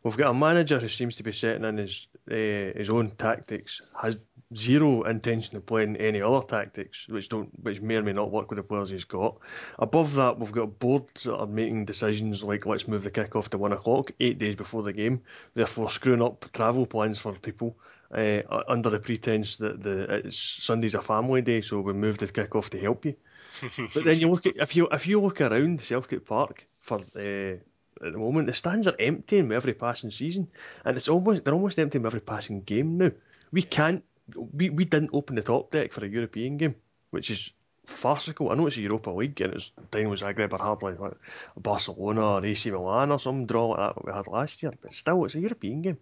[0.02, 3.82] We've got a manager who seems to be setting in his uh, his own tactics,
[4.00, 4.16] has
[4.56, 8.50] zero intention of playing any other tactics, which don't which may or may not work
[8.50, 9.38] with the players he's got.
[9.78, 13.50] Above that, we've got boards that are making decisions like let's move the kick off
[13.50, 15.20] to one o'clock, eight days before the game,
[15.54, 17.76] therefore screwing up travel plans for people
[18.12, 22.28] uh, under the pretense that the it's Sunday's a family day, so we moved the
[22.28, 23.14] kick off to help you.
[23.94, 27.56] but then you look at if you if you look around Celtic Park for uh,
[28.04, 30.48] at the moment, the stands are emptying with every passing season,
[30.84, 33.10] and it's almost they're almost emptying with every passing game now.
[33.52, 34.02] We can't
[34.36, 36.74] we, we didn't open the top deck for a European game,
[37.10, 37.50] which is
[37.86, 38.50] farcical.
[38.50, 41.16] I know it's a Europa League and it's Dynamo Zagreb or hardly like
[41.56, 45.24] Barcelona or AC Milan or some draw like that we had last year, but still
[45.24, 45.98] it's a European game.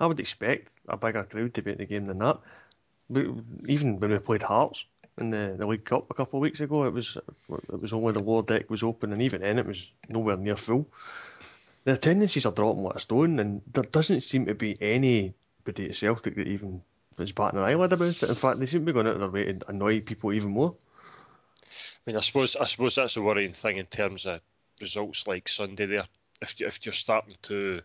[0.00, 2.38] I would expect a bigger crowd to be at the game than that.
[3.10, 3.26] But
[3.68, 4.84] even when we played Hearts
[5.18, 7.16] in the, the League Cup a couple of weeks ago, it was
[7.48, 10.56] it was only the lower deck was open, and even then it was nowhere near
[10.56, 10.88] full.
[11.86, 15.94] The attendances are dropping like a stone, and there doesn't seem to be anybody at
[15.94, 16.82] Celtic that even
[17.16, 18.28] is batting an eyelid about it.
[18.28, 20.50] In fact, they seem to be going out of their way to annoy people even
[20.50, 20.74] more.
[21.62, 21.68] I
[22.04, 24.40] mean, I suppose I suppose that's a worrying thing in terms of
[24.80, 25.86] results like Sunday.
[25.86, 26.08] There,
[26.42, 27.82] if you, if you're starting to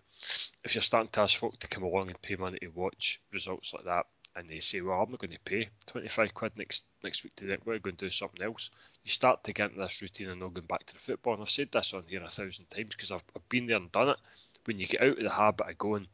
[0.64, 3.72] if you're starting to ask folk to come along and pay money to watch results
[3.72, 7.24] like that, and they say, "Well, I'm not going to pay 25 quid next next
[7.24, 7.68] week to that.
[7.68, 8.72] We're going to do something else."
[9.04, 11.34] You start to get into this routine and not going back to the football.
[11.34, 13.92] And I've said this on here a thousand times because I've, I've been there and
[13.92, 14.18] done it.
[14.66, 16.08] When you get out of the habit of going,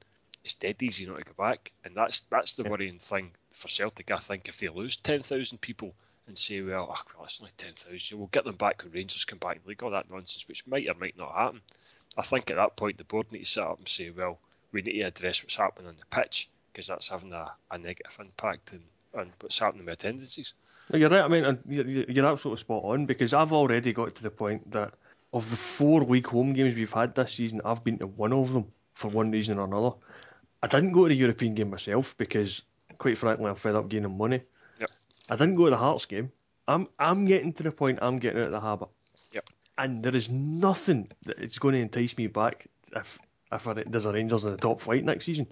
[0.44, 4.12] it's dead easy not to go back, and that's that's the worrying thing for Celtic.
[4.12, 5.94] I think if they lose 10,000 people
[6.28, 9.40] and say, well, oh, well, it's only 10,000, we'll get them back when Rangers come
[9.40, 11.62] back in the league, all that nonsense, which might or might not happen.
[12.18, 14.40] I think at that point the board need to sit up and say, well,
[14.72, 18.12] we need to address what's happening on the pitch because that's having a, a negative
[18.20, 20.54] impact on, on what's happening with attendances.
[20.94, 21.22] You're right.
[21.24, 24.94] I mean, you're you're absolutely spot on because I've already got to the point that
[25.34, 28.54] of the four league home games we've had this season, I've been to one of
[28.54, 29.96] them for one reason or another.
[30.64, 32.64] I didn't go to the European game myself because,
[32.98, 34.42] quite frankly, I'm fed up gaining money.
[34.80, 34.90] Yep.
[35.30, 36.32] I didn't go to the Hearts game.
[36.68, 38.90] I'm I'm getting to the point I'm getting out of the habit.
[39.34, 39.46] Yep.
[39.78, 43.20] And there is nothing that it's going to entice me back if
[43.52, 45.48] if there's a Rangers in the top flight next season.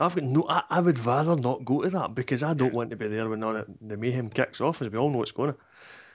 [0.00, 0.46] I've got no.
[0.48, 3.28] I, I would rather not go to that because I don't want to be there
[3.28, 5.58] when all the, the mayhem kicks off, as we all know it's going to.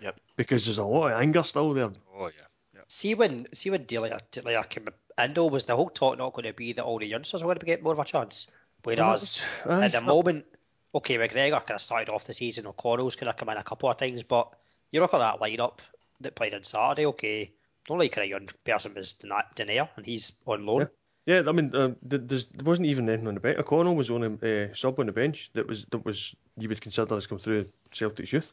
[0.02, 0.20] Yep.
[0.36, 1.92] Because there's a lot of anger still there.
[2.16, 2.82] Oh yeah, yeah.
[2.88, 6.46] See when see when Deila, Deila came in, though, was the whole talk not going
[6.46, 8.48] to be that all the youngsters were going to get more of a chance?
[8.84, 10.02] Whereas Aye, at the aye.
[10.02, 10.46] moment,
[10.96, 13.90] okay, McGregor kind of started off the season, O'Connell's kind of come in a couple
[13.90, 14.50] of times, but
[14.92, 15.80] you look at that lineup
[16.22, 17.52] that played on Saturday, okay,
[17.88, 20.82] the only kind of young person was Dena- Denayer, and he's on loan.
[20.82, 20.88] Yeah,
[21.28, 23.58] I mean, uh, there's, there wasn't even anything on the bench.
[23.58, 26.82] O'Connell was on a uh, sub on the bench that was that was you would
[26.82, 28.52] consider has come through Celtic's youth.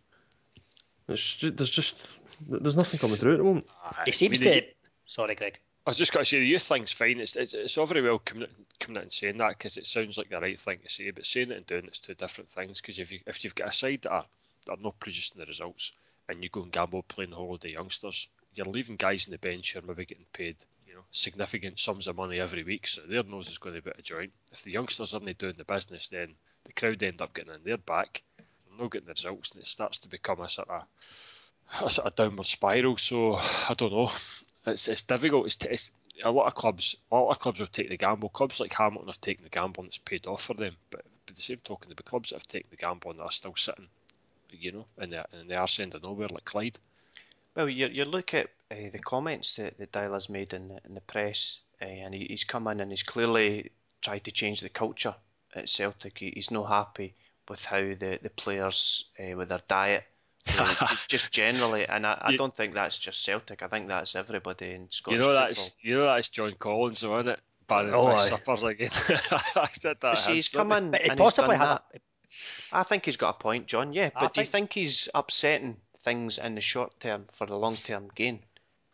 [1.09, 2.07] It's ju- there's just
[2.49, 3.67] there's nothing coming through at the moment.
[4.05, 4.67] He seems I mean, to.
[5.07, 5.59] Sorry, Greg.
[5.87, 7.19] I was just got to say the youth thing's fine.
[7.19, 8.47] It's it's, it's all very well coming
[8.79, 11.27] coming out and saying that because it sounds like the right thing to say, but
[11.27, 12.81] saying it and doing it's two different things.
[12.81, 14.27] Because if you if you've got a side that are,
[14.67, 15.93] that are not producing the results,
[16.29, 19.73] and you go and gamble playing the holiday youngsters, you're leaving guys on the bench
[19.73, 20.80] who are maybe getting paid, you know,
[21.11, 24.33] significant sums of money every week, so their nose is going to be a joint.
[24.53, 27.79] If the youngsters aren't doing the business, then the crowd end up getting in their
[27.79, 30.85] back, they're not getting the results, and it starts to become a sort of
[31.83, 32.97] a sort of downward spiral.
[32.97, 34.11] So I don't know.
[34.67, 35.47] It's it's difficult.
[35.47, 35.91] It's, it's
[36.23, 36.97] a lot of clubs.
[37.11, 38.29] A lot of clubs will take the gamble.
[38.29, 40.77] Clubs like Hamilton have taken the gamble and it's paid off for them.
[40.91, 43.89] But the same token, the clubs that have taken the gamble and are still sitting,
[44.51, 46.79] you know, in the in the arse end of nowhere, like Clyde.
[47.57, 50.95] Well, you you look at uh, the comments that, that Deila's made in the, in
[50.95, 53.71] the press, uh, and he, he's come in and he's clearly
[54.03, 55.15] tried to change the culture
[55.55, 56.19] at Celtic.
[56.19, 57.15] He, he's not happy
[57.49, 60.05] with how the, the players, uh, with their diet,
[61.09, 63.63] just generally, and I, I You- don't think that's just Celtic.
[63.63, 65.47] I think that's everybody in Scottish you know football.
[65.49, 67.41] that's you know that's John Collins, though, isn't it?
[67.67, 68.29] Banning Oh, fish aye.
[68.31, 68.91] suppers again.
[69.57, 70.19] I did that.
[70.19, 71.83] See, he's come in But he and he's possibly done has that.
[71.95, 72.01] a.
[72.73, 73.93] I think he's got a point, John.
[73.93, 77.47] Yeah, I but do you think- think he's upsetting things in the short term for
[77.47, 78.41] the long term gain?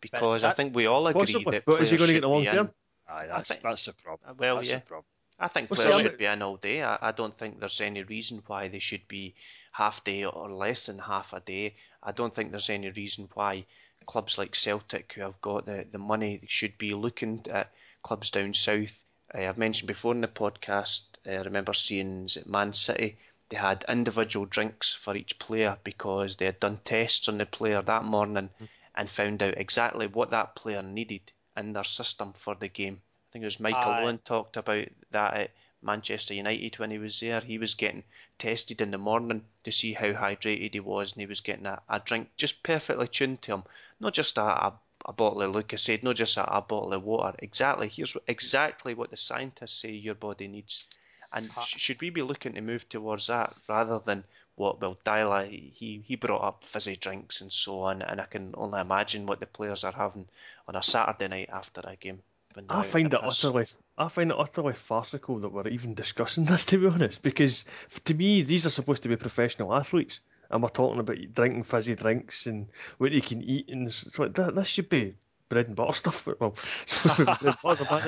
[0.00, 2.12] Because I think we all agree Possibly, that but is he players going to should
[2.14, 2.54] get the long be in.
[2.54, 2.70] term?
[3.08, 4.30] Aye, that's think- that's the problem.
[4.30, 4.74] Uh, well, that's yeah.
[4.76, 5.04] the problem.
[5.38, 6.82] I think What's players the should other- be in all day.
[6.82, 9.34] I, I don't think there's any reason why they should be
[9.72, 11.74] half day or less than half a day.
[12.02, 13.66] I don't think there's any reason why
[14.06, 17.70] clubs like Celtic, who have got the, the money, should be looking at
[18.02, 18.92] clubs down south.
[19.34, 23.16] Uh, I've mentioned before in the podcast, uh, I remember seeing is Man City,
[23.48, 27.80] they had individual drinks for each player because they had done tests on the player
[27.80, 28.68] that morning mm.
[28.94, 33.00] and found out exactly what that player needed in their system for the game.
[33.00, 34.02] I think it was Michael Aye.
[34.02, 35.50] Owen talked about that at
[35.82, 37.40] Manchester United when he was there.
[37.40, 38.02] He was getting
[38.38, 41.80] tested in the morning to see how hydrated he was, and he was getting a,
[41.88, 43.64] a drink just perfectly tuned to him.
[44.00, 47.36] Not just a, a, a bottle of Lucozade, not just a, a bottle of water.
[47.38, 47.88] Exactly.
[47.88, 50.88] Here's exactly what the scientists say your body needs.
[51.36, 54.80] And sh- should we be looking to move towards that rather than what?
[54.80, 58.80] Well, Deila he he brought up fizzy drinks and so on, and I can only
[58.80, 60.28] imagine what the players are having
[60.66, 62.22] on a Saturday night after a game.
[62.70, 63.44] I find it piss.
[63.44, 63.66] utterly,
[63.98, 66.64] I find it utterly farcical that we're even discussing this.
[66.64, 67.66] To be honest, because
[68.04, 70.20] to me these are supposed to be professional athletes,
[70.50, 74.54] and we're talking about drinking fizzy drinks and what you can eat, and like, that,
[74.54, 75.14] this should be
[75.48, 76.26] bread and butter stuff.
[76.26, 76.36] Well,
[77.16, 78.02] bread and butter's a bad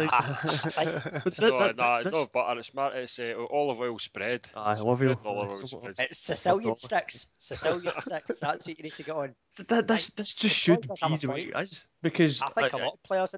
[0.77, 1.20] idea.
[1.24, 2.61] But that- No, that- no, that's- no butter.
[2.61, 4.46] It's, mar- it's uh, olive oil spread.
[4.55, 5.20] Aye, It's olive oil.
[5.24, 5.94] olive oil spread.
[5.98, 7.27] It's Sicilian sticks.
[7.38, 8.40] Sicilian sticks.
[8.40, 9.35] That's what you need to get on.
[9.68, 12.42] That, this, this just the should point does have be the way it is because
[12.42, 13.35] I think I- a lot of players.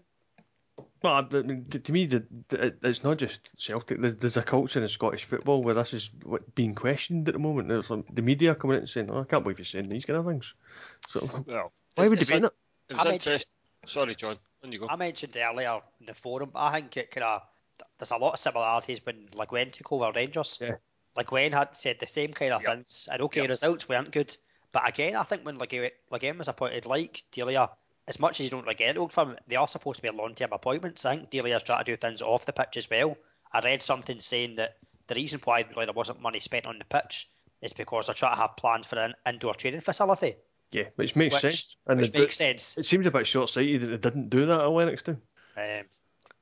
[1.03, 4.01] Well, I mean, to, to me, the, the, it's not just Celtic.
[4.01, 7.39] There's, there's a culture in Scottish football where this is what, being questioned at the
[7.39, 7.69] moment.
[7.69, 10.05] There's like, the media coming out and saying, "Oh, I can't believe you're saying these
[10.07, 10.55] kind of things."
[11.09, 12.53] So Well, why would they it's be in it?
[12.89, 13.50] It was I mentioned- interesting.
[13.87, 14.39] Sorry, John.
[14.63, 14.87] On you go.
[14.89, 17.43] I mentioned earlier in the forum, I think it kind of
[17.99, 20.59] there's a lot of similarities when Le Guen took over Rangers.
[20.61, 20.77] Yeah.
[21.17, 22.71] Le Guen had said the same kind of Yep.
[22.71, 23.51] things, and okay, Yep.
[23.51, 24.37] results weren't good.
[24.73, 27.71] But again, I think when Le Guen Le Guen was appointed, like Deila,
[28.07, 30.53] as much as you don't like it from him, they are supposed to be long-term
[30.53, 31.05] appointments.
[31.05, 33.17] I think Deila's trying to do things off the pitch as well.
[33.53, 37.29] I read something saying that the reason why there wasn't money spent on the pitch
[37.63, 40.37] is because they're trying to have plans for an indoor training facility,
[40.73, 41.77] Yeah, which makes which, sense.
[41.87, 42.79] And which the- makes sense.
[42.79, 45.19] it seems a bit short-sighted that they didn't do that at Lennoxtown.
[45.57, 45.85] Um,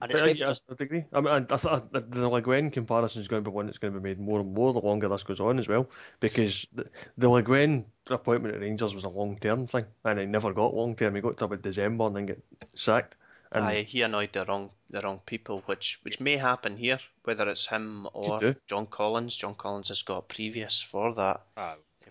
[0.00, 1.04] and it's I, just I agree.
[1.12, 3.78] I mean, I, I thought the Le Guen comparison is going to be one that's
[3.78, 5.88] going to be made more and more the longer this goes on as well,
[6.20, 10.52] because the, the Le Guen appointment at Rangers was a long-term thing, and he never
[10.52, 11.14] got long-term.
[11.14, 13.16] He got to about December and then get sacked.
[13.50, 17.48] And Aye, he annoyed the wrong the wrong people, which which may happen here, whether
[17.48, 18.56] it's him or.
[18.66, 19.34] John Collins.
[19.34, 21.40] John Collins has got a previous for that,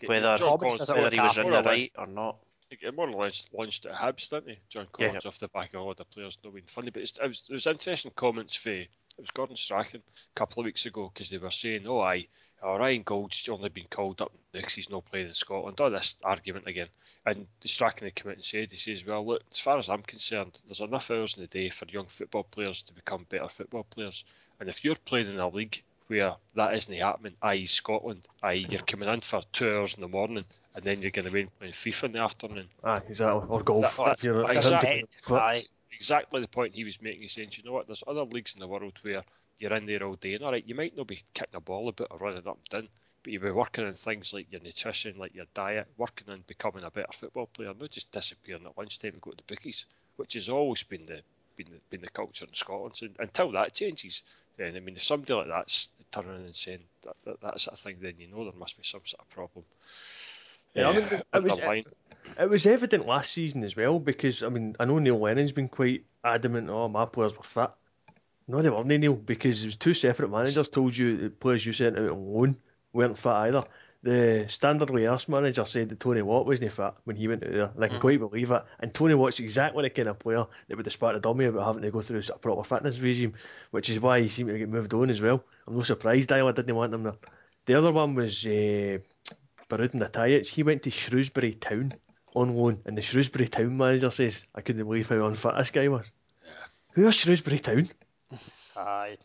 [0.05, 2.01] whether John Collins Collins, doesn't whether he was in the right eh?
[2.01, 2.37] or not.
[2.69, 4.59] He more or less launched at Hibs, didn't he?
[4.69, 6.89] John Collins off the back of all the players not being funny.
[6.89, 10.61] But it's, it, was, it was interesting comments for it was Gordon Strachan a couple
[10.61, 12.27] of weeks ago because they were saying, oh, aye,
[12.61, 15.79] oh, Ryan Gauld's only been called up because he's not playing in Scotland.
[15.79, 16.89] All this argument again.
[17.25, 20.03] And Strachan had come out and said, he says, well, look, as far as I'm
[20.03, 23.83] concerned, there's enough hours in the day for young football players to become better football
[23.83, 24.23] players.
[24.59, 27.67] And if you're playing in a league where that isn't happening, i.e.
[27.67, 28.65] Scotland, i.e.
[28.69, 30.45] you're coming in for two hours in the morning
[30.77, 32.67] and then you're going to and playing FIFA in the afternoon.
[32.83, 33.41] Aye, exactly.
[33.49, 33.97] Or golf.
[33.97, 34.99] That- if you're that- if that's you're it.
[34.99, 35.41] into foot.
[35.41, 35.63] Aye.
[35.91, 37.23] Exactly the point he was making.
[37.23, 37.87] He's saying, you know what?
[37.87, 39.23] There's other leagues in the world where
[39.57, 41.89] you're in there all day, and all right, you might not be kicking a ball
[41.89, 42.89] about or running up and down,
[43.23, 46.83] but you'll be working on things like your nutrition, like your diet, working on becoming
[46.83, 50.35] a better football player, not just disappearing at lunchtime and go to the bookies, which
[50.35, 51.21] has always been the
[51.55, 52.95] been the, been the culture in Scotland.
[52.95, 54.21] So until that changes,
[54.57, 57.79] then I mean, if somebody like that's turning and saying that, that, that sort of
[57.79, 59.65] thing, then you know there must be some sort of problem.
[60.73, 61.85] Yeah, I mean, it was- underlying.
[62.37, 65.69] It was evident last season as well because I mean I know Neil Lennon's been
[65.69, 66.69] quite adamant.
[66.69, 67.71] Oh, my players were fit.
[68.49, 71.73] No, they weren't, Neil, because it was two separate managers told you the players you
[71.73, 72.57] sent out on loan
[72.93, 73.63] weren't fit either.
[74.03, 77.71] The Standard Liège manager said that Tony Watt wasn't fit when he went out there,
[77.73, 78.63] and I can quite believe it.
[78.79, 81.65] And Tony Watt's exactly the kind of player that would have sparked a dummy about
[81.65, 83.33] having to go through a proper fitness regime,
[83.71, 85.43] which is why he seemed to get moved on as well.
[85.67, 87.15] I'm no surprised Deila didn't want him there.
[87.65, 88.99] The other one was uh,
[89.69, 90.47] Bahrudin Atajić.
[90.47, 91.91] He went to Shrewsbury Town
[92.35, 95.87] on loan, and the Shrewsbury Town manager says, I couldn't believe how unfit this guy
[95.87, 96.11] was.
[96.93, 97.87] Who are Shrewsbury Town?
[98.75, 99.17] Aye.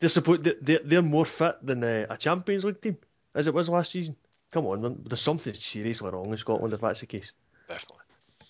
[0.00, 2.96] They're, supposed, they're- they're, they're more fit than uh, a Champions League team,
[3.36, 4.16] as it was last season.
[4.50, 7.32] Come on, there's something seriously wrong in Scotland if that's the case.
[7.68, 8.04] Definitely.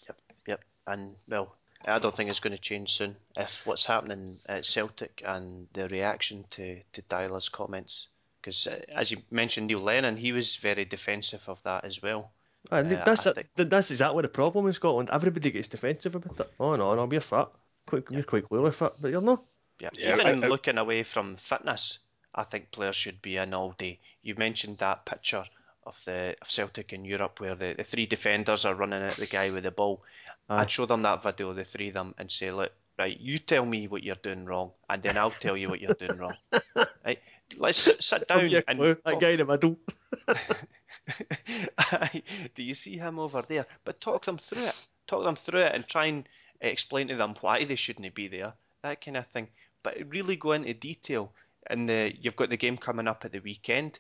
[0.07, 0.61] Yep, yep.
[0.87, 3.17] and well, I don't think it's going to change soon.
[3.37, 8.09] If what's happening at Celtic and the reaction to to Deila's comments,
[8.41, 12.31] because uh, as you mentioned, Neil Lennon, he was very defensive of that as well.
[12.71, 15.09] And Uh, that's I think- th- that's exactly the problem in Scotland.
[15.13, 16.53] Everybody gets defensive about it.
[16.61, 17.49] Oh no, no, you're fit.
[17.87, 19.45] Quite, You're quite clearly fit, but you're not.
[19.79, 22.01] Yeah, Yeah, even I- I- looking away from fitness,
[22.37, 23.99] I think players should be in all day.
[24.23, 25.45] You mentioned that picture
[25.85, 29.27] of the of Celtic in Europe where the, the three defenders are running at the
[29.27, 30.03] guy with the ball.
[30.49, 30.63] Aye.
[30.63, 33.65] I'd show them that video, the three of them, and say, look, right, you tell
[33.65, 36.35] me what you're doing wrong, and then I'll tell you what you're doing wrong.
[37.05, 37.21] Right?
[37.57, 39.79] Let's sit, down a and talk- that guy in the middle.
[42.57, 43.67] Do you see him over there?
[43.85, 44.75] But talk them through it.
[45.07, 46.29] Talk them through it and try and
[46.61, 48.55] explain to them why they shouldn't be there.
[48.83, 49.47] That kind of thing.
[49.85, 51.31] But really go into detail.
[51.69, 53.99] And the, you've got the game coming up at the weekend.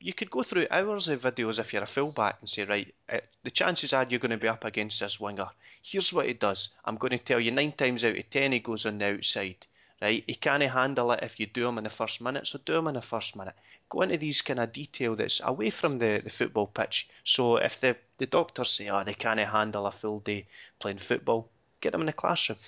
[0.00, 3.18] You could go through hours of videos if you're a fullback and say, right, uh,
[3.42, 5.48] the chances are you're going to be up against this winger.
[5.82, 6.68] Here's what he does.
[6.84, 9.66] I'm going to tell you nine times out of ten he goes on the outside.
[10.00, 10.22] Right?
[10.28, 12.86] He can't handle it if you do him in the first minute, so do him
[12.86, 13.54] in the first minute.
[13.88, 17.08] Go into these kind of detail that's away from the, the football pitch.
[17.24, 20.46] So if the, the doctors say, oh, they can't handle a full day
[20.78, 21.48] playing football,
[21.80, 22.58] get them in the classroom.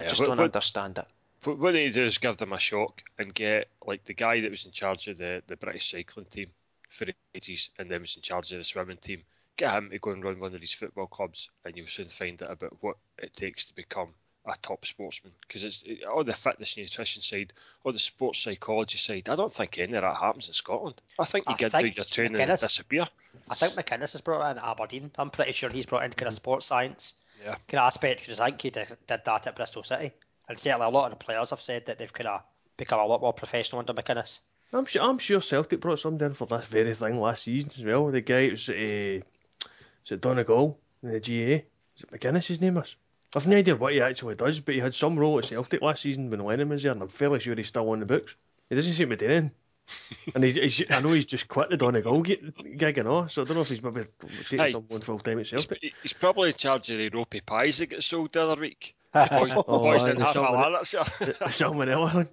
[0.00, 1.06] I just what- don't what- understand it.
[1.44, 4.14] What what they need to do is give them a shock and get like the
[4.14, 6.50] guy that was in charge of the, the British cycling team
[6.88, 9.22] for the ages and then was in charge of the swimming team.
[9.56, 12.42] Get him to go and run one of these football clubs, and you'll soon find
[12.42, 14.08] out about what it takes to become
[14.46, 15.32] a top sportsman.
[15.46, 17.52] Because it's it, all the fitness and nutrition side,
[17.84, 19.28] all the sports psychology side.
[19.28, 21.00] I don't think any of that happens in Scotland.
[21.18, 23.06] I think you I get think your training and McInnes- disappear.
[23.48, 25.10] I think McInnes has brought in Aberdeen.
[25.18, 26.36] I'm pretty sure he's brought in kind of mm.
[26.36, 27.56] sports science Yeah.
[27.68, 30.12] kind of aspect because I think he did, did that at Bristol City.
[30.48, 32.42] And certainly a lot of the players have said that they've kind of
[32.76, 34.40] become a lot more professional under McInnes.
[34.72, 37.84] I'm sure, I'm sure Celtic brought somebody in for this very thing last season as
[37.84, 38.10] well.
[38.10, 41.64] The guy was at, uh, is it Donegal in the GAA?
[41.96, 42.96] Is it McGuinness his name is?
[43.34, 46.02] I've no idea what he actually does, but he had some role at Celtic last
[46.02, 48.34] season when Lennon was there, and I'm fairly sure he's still on the books.
[48.68, 49.50] He doesn't seem to be doing.
[50.34, 53.42] and he's, he's, I know he's just quit the Donegal gi- gig and all, so
[53.42, 54.04] I don't know if he's maybe
[54.44, 54.72] taking Aye.
[54.72, 55.92] someone full time at Celtic.
[56.02, 58.94] he's probably in charge of the ropey pies that get sold the other week.
[59.12, 61.04] Boys, boys aye, in the half a salmon- ladder, sir.
[61.20, 62.28] the salmonella thing.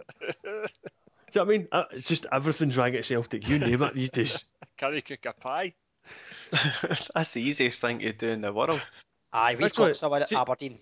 [1.32, 1.68] Do you know what I mean?
[1.72, 3.48] Uh, it's just everything's wrong at Celtic.
[3.48, 4.46] You name it these days.
[4.78, 5.74] Can he cook a pie?
[7.14, 8.82] That's the easiest thing to do in the world.
[9.32, 10.80] Aye, we've got someone at Aberdeen.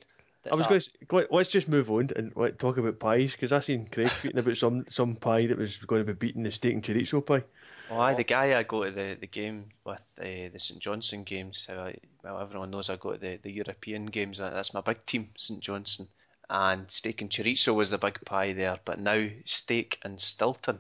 [0.50, 3.60] I was going to let's just move on and like, talk about pies because I
[3.60, 6.74] seen Craig tweeting about some some pie that was going to be beating the steak
[6.74, 7.44] and chorizo pie.
[7.90, 11.24] Oh, aye, the guy I go to the, the game with, uh, the St Johnstone
[11.24, 14.74] games, how I, well, everyone knows I go to the, the European games, that- that's
[14.74, 16.08] my big team, St Johnstone.
[16.50, 20.80] And steak and chorizo was the big pie there, but now steak and Stilton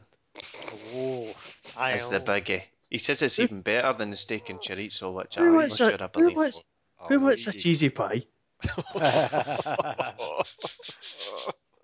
[0.93, 1.34] Oh,
[1.76, 2.63] aye, is the biggie.
[2.89, 5.90] He says it's even better than the steak and chorizo, which Who I'm not sure
[5.90, 6.38] a- I who believe.
[6.38, 6.63] wants-
[7.00, 8.23] Oh, Who wants a cheesy pie?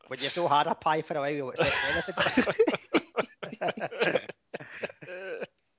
[0.07, 2.15] when you've not had a pie for a while, you won't say anything.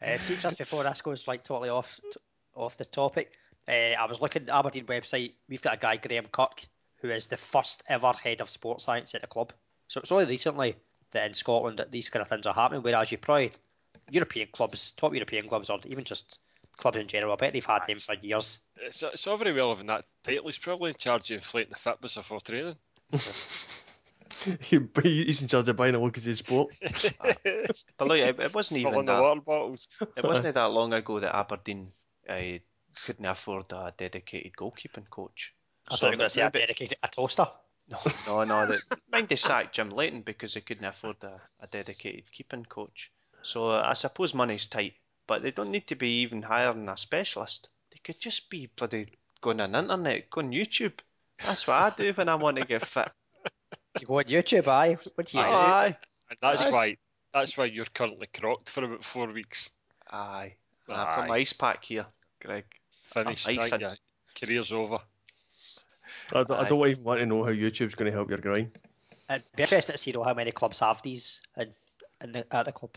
[0.04, 2.00] uh, see, just before this goes like totally off
[2.54, 3.32] off the topic,
[3.68, 5.32] uh, I was looking at the Aberdeen website.
[5.48, 6.64] We've got a guy, Graham Kirk,
[6.98, 9.52] who is the first ever head of sports science at the club.
[9.88, 10.76] So it's only recently
[11.12, 12.82] that in Scotland that these kind of things are happening.
[12.82, 13.52] Whereas you probably
[14.10, 16.38] European clubs, top European clubs, or even just
[16.76, 18.58] clubs in general, I bet they've had them for years.
[18.80, 20.46] It's, it's all very well having that title.
[20.46, 22.76] He's probably in charge of inflating the fitness before training.
[24.60, 26.74] He- He's in charge of buying a look at his sport.
[27.96, 29.20] But look, it, it wasn't even Filling the that.
[29.22, 29.88] water bottles.
[30.16, 31.92] It wasn't that long ago that Aberdeen
[32.28, 32.40] uh,
[33.04, 35.54] couldn't afford a dedicated goalkeeping coach.
[35.88, 37.46] I So thought you were going to say a dedicated a toaster.
[37.90, 38.66] No, no, no.
[38.66, 38.78] They,
[39.12, 43.10] mind they sacked Jim Leighton because they couldn't afford a, a dedicated keeping coach.
[43.42, 44.94] So uh, I suppose money's tight,
[45.26, 47.68] but they don't need to be even hiring a specialist.
[47.92, 49.08] They could just be bloody
[49.42, 50.94] going on internet, go on YouTube.
[51.44, 53.12] That's what I do when I want to get fit.
[54.00, 54.96] You go on YouTube, aye.
[55.14, 55.50] What do you do?
[55.52, 55.96] Aye,
[56.30, 56.70] And that's Aye.
[56.70, 56.96] why
[57.32, 59.70] that's why you're currently crocked for about four weeks.
[60.10, 60.54] aye.
[60.88, 62.06] And I've got my ice pack here,
[62.40, 62.64] Greg.
[63.12, 63.48] Finished.
[63.48, 63.78] I'm icing.
[63.80, 63.96] thank you.
[64.34, 64.98] Career's over.
[66.32, 68.78] I, don't- I don't even want to know how YouTube's going to help your grind.
[69.30, 71.70] It'd be interesting to see though how many clubs have these in,
[72.20, 72.90] in the, at the club.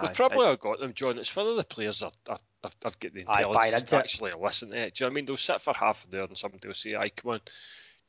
[0.00, 1.18] We've probably all got them, John.
[1.18, 3.98] It's whether the players are, are, have, have got the intelligence into to it.
[3.98, 4.94] actually listen to it.
[4.94, 5.26] Do you know what I mean?
[5.26, 7.40] They'll sit for half an hour and somebody will say, "I come on,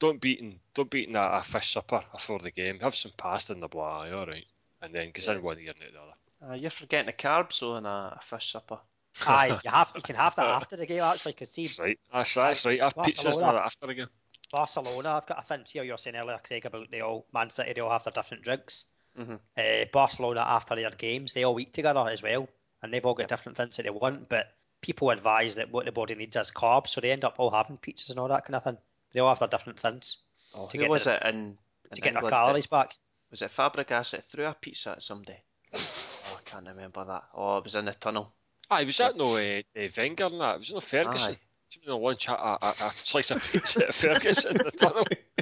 [0.04, 2.80] don't beating, don't beating a, a fish supper before the game.
[2.80, 4.02] Have some pasta in the blah.
[4.02, 4.46] Aye, all right."
[4.82, 6.00] And then goes in one ear and out the
[6.48, 6.54] other.
[6.54, 8.80] Uh, you're forgetting the carbs though in a, a fish supper.
[9.28, 11.32] Aye, you have you can have that after the game actually.
[11.32, 12.00] Because see, That's right.
[12.12, 12.82] That's, that's right.
[12.82, 13.46] Have pizzas and Barcelona.
[13.46, 14.08] all that after again.
[14.52, 17.50] Barcelona, I've got a thing here You are saying earlier, Craig, about they all Man
[17.50, 18.86] City, they all have their different drinks.
[19.18, 19.40] Mhm.
[19.58, 22.50] Uh, Barcelona, after their games, they all eat together as well,
[22.82, 24.28] and they've all got different things that they want.
[24.28, 27.52] But people advise that what the body needs is carbs, so they end up all
[27.52, 28.78] having pizzas and all that kind of thing.
[29.14, 30.18] They all have their different things
[30.56, 31.58] Oh, To who get was the- it in, in
[31.96, 32.96] to get their England calories back.
[33.32, 35.38] was it Fabregas that threw a pizza at somebody?
[36.26, 37.24] Oh, I can't remember that.
[37.34, 38.34] Oh, it was in the tunnel.
[38.72, 40.60] Aye, was that no uh, uh, Wenger and that?
[40.60, 41.34] Was it no Ferguson?
[41.34, 41.40] Aye.
[41.68, 45.06] Somebody no lunch a, a, a, a slice of pizza at Ferguson in the tunnel.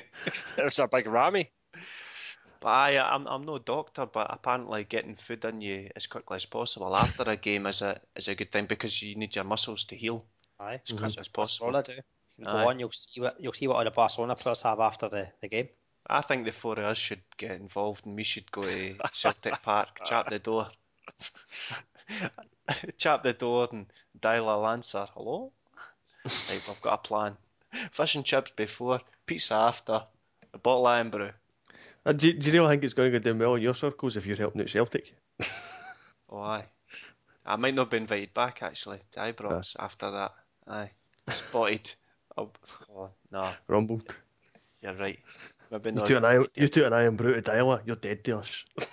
[0.57, 1.49] It was a big rammy.
[2.59, 6.45] But I, I'm, I'm no doctor, but apparently getting food in you as quickly as
[6.45, 9.83] possible after a game is a is a good thing because you need your muscles
[9.85, 10.25] to heal
[10.59, 11.67] Aye, as quick as possible.
[11.67, 11.93] All I do.
[12.41, 12.65] You can go Aye.
[12.65, 15.47] on, you'll see what you'll see what all the Barcelona players have after the, the
[15.47, 15.69] game.
[16.07, 19.61] I think the four of us should get involved and we should go to Celtic
[19.61, 20.71] Park, chap the door,
[22.97, 23.85] chap the door and
[24.19, 25.05] dial a lancer.
[25.13, 25.51] Hello?
[26.25, 27.37] Right, we've got a plan.
[27.91, 30.01] Fish and chips before, pizza after,
[30.51, 31.29] a bottle of Irn-Bru.
[32.07, 34.17] Uh, do, do you really think it's going to go down well in your circles
[34.17, 35.13] if you're helping out Celtic?
[36.33, 36.63] Oh, aye.
[37.45, 40.31] I might not be invited back actually to Ibrox after that.
[40.65, 40.91] Aye.
[41.27, 41.93] Spotted.
[42.37, 42.49] Oh,
[42.95, 44.15] oh, no, Rumbled.
[44.81, 45.19] you're right.
[45.71, 46.07] Maybe You not.
[46.07, 47.81] two and I, you two and I am brutal dialer.
[47.85, 48.65] You're dead to us.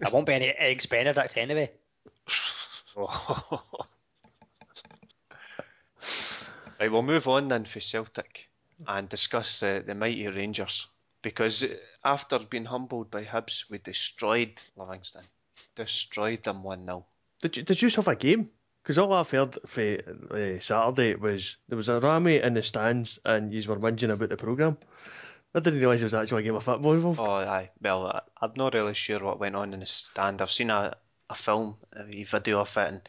[0.00, 1.70] There won't be any eggs Benedict anyway.
[6.78, 8.48] Right, we'll move on then for Celtic
[8.86, 10.86] and discuss uh, the mighty Rangers
[11.22, 11.68] because uh,
[12.04, 15.24] after being humbled by Hibs, we destroyed Livingston.
[15.74, 17.06] Destroyed them 1 0.
[17.40, 18.50] Did you, did you have a game?
[18.86, 19.82] Because all I've heard for
[20.30, 24.28] uh, Saturday was there was a Rami in the stands and you were whinging about
[24.28, 24.78] the programme.
[25.52, 27.18] I didn't realise there was actually a game of football involved.
[27.18, 27.70] Oh, aye.
[27.82, 30.40] Well, I, I'm not really sure what went on in the stand.
[30.40, 30.96] I've seen a,
[31.28, 33.00] a film, a wee video of it, and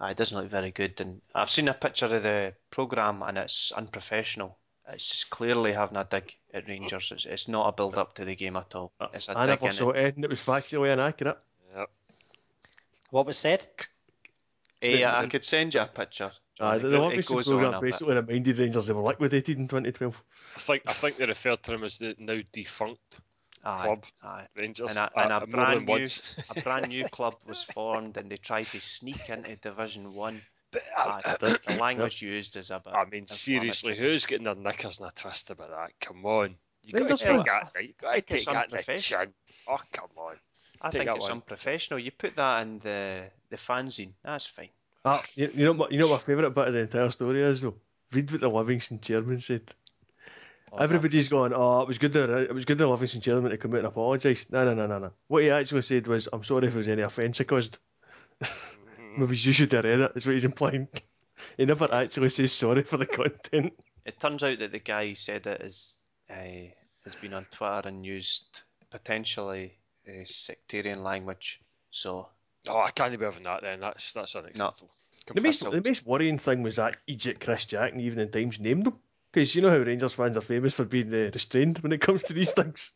[0.00, 0.98] aye, it doesn't look very good.
[0.98, 4.56] And I've seen a picture of the programme, and it's unprofessional.
[4.90, 7.12] It's clearly having a dig at Rangers.
[7.12, 8.92] It's, it's not a build up to the game at all.
[9.12, 10.06] It's a I dig never saw it.
[10.06, 11.36] it and it was factually inaccurate.
[13.10, 13.66] What was said?
[14.80, 16.30] Eh, I could send you a picture.
[16.56, 16.74] John.
[16.74, 17.90] Aye, the, go- the it Livingston goes on programme bit.
[17.90, 20.22] basically reminded Rangers they were liquidated in 2012.
[20.56, 23.20] I think I think they referred to them as the now defunct
[23.64, 24.46] Aye, club aye.
[24.56, 24.88] Rangers.
[24.90, 26.22] And a, uh, and a more brand new, once.
[26.54, 30.42] a brand new club was formed, and they tried to sneak into Division One.
[30.70, 32.92] But, Aye, uh, the, the language used is a bit.
[32.94, 35.90] I mean, seriously, who's getting their knickers in a twist about that?
[36.00, 37.44] Come on, you got to take fans.
[37.74, 37.82] that.
[37.84, 39.24] You got to take that the unprofessional.
[39.24, 39.34] chin.
[39.66, 40.36] Oh come on.
[40.80, 41.32] I think it's one.
[41.32, 41.98] unprofessional.
[41.98, 44.12] You put that in the the fanzine.
[44.22, 44.70] That's fine.
[45.04, 45.92] Ah, you, you know what?
[45.92, 47.74] You know what my favourite bit of the entire story is though.
[48.12, 49.62] Read what the Livingston chairman said.
[50.72, 52.14] Oh, Everybody's going, oh, it was good.
[52.16, 54.46] Of, it was good the Livingston chairman to come out and apologise.
[54.50, 55.12] No, no, no, no, no.
[55.28, 57.78] What he actually said was, I'm sorry if there was any offence I caused.
[59.16, 60.12] Maybe you should have read it.
[60.14, 60.88] That's what he's implying.
[61.56, 63.72] he never actually says sorry for the content.
[64.04, 65.96] It turns out that the guy who said it is
[66.30, 66.70] uh,
[67.04, 69.78] has been on Twitter and used potentially
[70.08, 71.60] uh, sectarian language.
[71.90, 72.28] So
[72.66, 73.62] Oh, I can't be having that.
[73.62, 74.90] Then that's that's unacceptable.
[75.34, 78.86] The most, the most worrying thing was that Egypt Chris Jack and Evening Times named
[78.86, 78.94] him.
[79.30, 82.24] Because you know how Rangers fans are famous for being uh, restrained when it comes
[82.24, 82.92] to these things.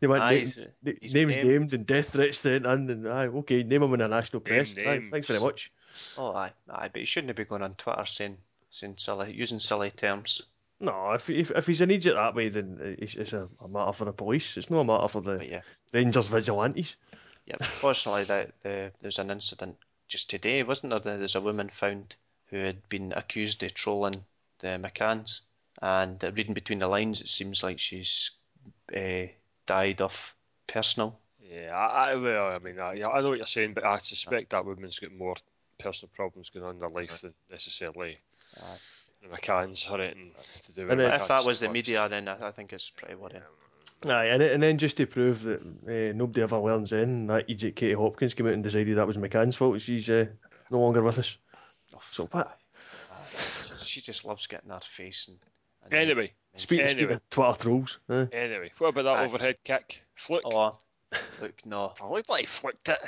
[0.00, 3.08] they want Aye, names, he's- he's names named- named and death threats sent in, and
[3.08, 4.76] aye, okay, name him in the national Name press.
[4.78, 5.72] Aye, thanks very much.
[6.18, 8.36] Oh, aye, aye, but he shouldn't be going on Twitter saying,
[8.70, 10.42] saying silly, using silly terms.
[10.80, 13.92] No, if, if if he's an idiot that way, then it's, it's a, a matter
[13.92, 14.56] for the police.
[14.56, 15.60] It's not a matter for the But yeah,
[15.92, 16.96] Rangers vigilantes.
[17.46, 17.56] yeah.
[17.60, 19.76] Fortunately, that the, there's an incident
[20.08, 21.18] just today, wasn't there?
[21.18, 22.16] There's a woman found
[22.46, 24.24] who had been accused of trolling
[24.60, 25.42] the McCanns,
[25.82, 28.30] and uh, reading between the lines, it seems like she's
[28.96, 29.26] uh,
[29.66, 30.34] died of
[30.66, 31.18] personal.
[31.40, 34.50] Yeah, I, I, well, I mean, I, I know what you're saying, but I suspect
[34.50, 35.36] that woman's got more
[35.78, 38.18] personal problems going on in her life than necessarily
[39.22, 39.36] Aye.
[39.36, 40.32] McCann's or anything
[40.64, 43.14] to do with And if that was the media, then I, I think it's pretty
[43.14, 43.42] worrying.
[44.06, 47.76] Aye, and, and then just to prove that uh, nobody ever learns in, that Egypt
[47.76, 49.80] Katie Hopkins came out and decided that was McCann's fault.
[49.80, 50.26] She's uh,
[50.70, 51.36] no longer with us.
[52.12, 52.58] So what?
[53.38, 55.36] She- She just loves getting her face and.
[55.84, 57.14] and Anyway, Speaking, speaking Anyway.
[57.14, 58.26] of Twitter trolls, eh?
[58.32, 59.24] anyway, what about that Aye.
[59.26, 60.02] overhead kick?
[60.14, 60.42] Fluke.
[60.46, 60.78] Oh,
[61.42, 61.92] look, no.
[62.00, 62.98] I looked like he flicked it.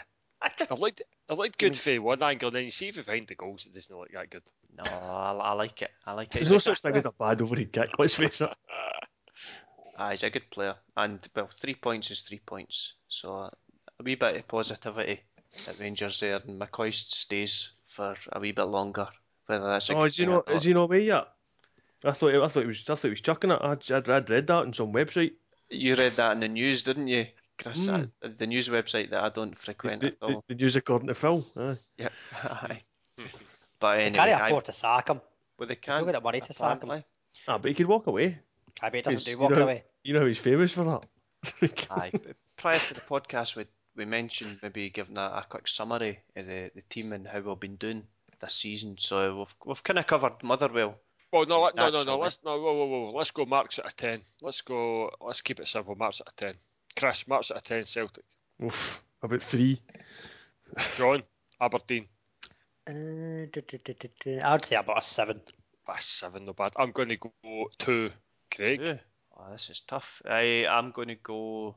[0.43, 3.35] I looked, I looked good for one angle, and then you see if behind the
[3.35, 4.43] goals, it doesn't look that good.
[4.77, 5.91] No, I, I like it.
[6.07, 6.35] I like it.
[6.35, 7.91] there's no such thing as a bad overhead kick.
[7.99, 8.51] Let's face it.
[9.99, 10.75] Aye, he's a good player.
[10.97, 12.95] And, well, three points is three points.
[13.09, 13.51] So uh,
[14.01, 15.21] a wee bit of positivity
[15.69, 16.37] at Rangers there.
[16.37, 19.09] And McCoist stays for a wee bit longer.
[19.47, 20.51] Whether that's a Oh, is he not?
[20.51, 21.29] Is he not away yet?
[22.05, 22.83] I thought I thought he was.
[22.89, 23.61] I thought he was chucking it.
[23.61, 25.33] I'd, I'd, I'd read that on some website.
[25.69, 27.27] You read that in the news, didn't you,
[27.59, 27.87] Chris?
[27.87, 28.11] Mm.
[28.23, 30.45] Uh, the news website that I don't frequent The, at all.
[30.49, 31.47] the news according to Phil.
[31.57, 31.77] Aye.
[31.99, 32.09] Yeah,
[32.43, 32.83] aye.
[33.79, 35.21] but They anyway, can't aye, afford to sack him.
[35.59, 36.05] well, they They've can't.
[36.07, 36.91] got the money to sack him.
[36.91, 37.05] apparently.
[37.49, 38.39] Ah, but he could walk away.
[38.83, 39.85] I bet he doesn't Yes, do you know- away.
[40.05, 41.07] You know he's famous for that.
[41.91, 42.13] Aye.
[42.57, 46.71] Prior to the podcast, we we mentioned maybe giving a, a quick summary of the,
[46.75, 48.05] the team and how we've been doing
[48.41, 48.97] this season.
[48.99, 50.97] So we've we've kind of covered Motherwell.
[51.33, 51.99] Well, no, let- no, no, no.
[51.99, 52.21] Naturally.
[52.23, 53.13] Let's no, whoa, whoa, whoa.
[53.17, 54.23] Let's go marks at of ten.
[54.41, 55.11] Let's go.
[55.21, 55.95] Let's keep it simple.
[55.95, 56.55] Marks at of ten.
[56.97, 57.87] Chris, marks out of ten.
[57.87, 58.25] Celtic.
[58.63, 59.81] Oof, about three.
[60.97, 61.23] John,
[61.61, 62.07] Aberdeen.
[62.89, 63.47] Uh.
[64.43, 65.41] I would say about a seven.
[65.87, 66.73] That's seven, no bad.
[66.77, 67.31] I'm going to go
[67.79, 68.11] two.
[68.55, 68.81] Craig.
[68.81, 68.99] Ooh,
[69.37, 70.23] oh, this is tough.
[70.29, 71.77] I I'm going to go.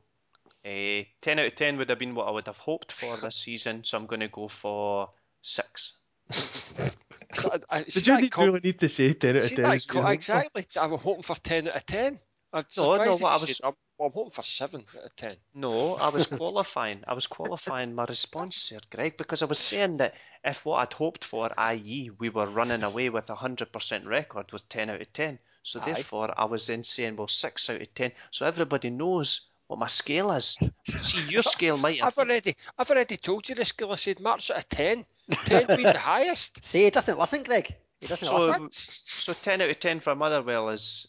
[0.64, 3.36] Uh, ten out of ten would have been what I would have hoped for this
[3.36, 5.10] season, so I'm going to go for
[5.42, 5.94] six.
[6.32, 9.62] I- I- Did you need, com- really need to say ten out of ten?
[9.62, 10.66] that is what you're co- exactly.
[10.80, 12.18] I was hoping for ten out of ten.
[12.52, 14.42] I'm No, no, surprised if what I you was- said- I'm, well, I'm hoping for
[14.42, 15.36] seven out of ten.
[15.54, 17.02] No, I was qualifying.
[17.06, 20.92] I was qualifying my response here, Greg, because I was saying that if what I'd
[20.92, 25.00] hoped for, i.e., we were running away with a hundred percent record, was ten out
[25.00, 25.38] of ten.
[25.62, 25.94] So Aye.
[25.94, 28.12] therefore, I was then saying, well, six out of ten.
[28.30, 30.56] So everybody knows what my scale is.
[30.98, 32.08] See, your scale might have.
[32.08, 33.92] I've already, I've already told you the scale.
[33.92, 35.04] I said marks out of ten.
[35.46, 36.62] Ten being the highest.
[36.64, 37.74] See, he doesn't listen, Greg.
[38.00, 38.68] He doesn't So, listen.
[38.70, 41.08] so ten out of ten for Motherwell is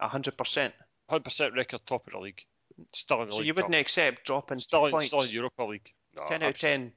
[0.00, 0.72] hundred percent.
[1.08, 2.42] Hundred percent record top of the league.
[2.94, 3.80] Still in the So league you wouldn't cup.
[3.80, 5.06] accept dropping Still two in, points.
[5.08, 5.92] still in Europa League.
[6.16, 6.92] No, ten out of ten.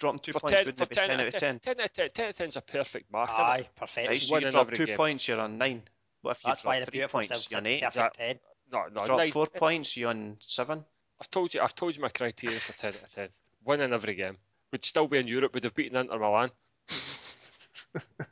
[0.00, 1.60] Dropping two For points 10, wouldn't for it be ten out of ten?
[1.60, 3.30] 10 out of 10, 10 out of 10 is a perfect mark.
[3.30, 4.08] Aye, perfect.
[4.08, 4.96] Right, so you drop two game.
[4.96, 5.82] points, you're on nine.
[6.22, 7.82] What if you That's why drop the three points, you're on eight?
[7.82, 8.38] perfect ten.
[8.72, 10.84] No, no, Drop nine- four points, you're on seven.
[11.20, 13.28] I've told you, I've told you my criteria for 10 out of 10.
[13.64, 14.36] Winning every game.
[14.72, 16.50] Would still be in Europe, would have beaten Inter Milan.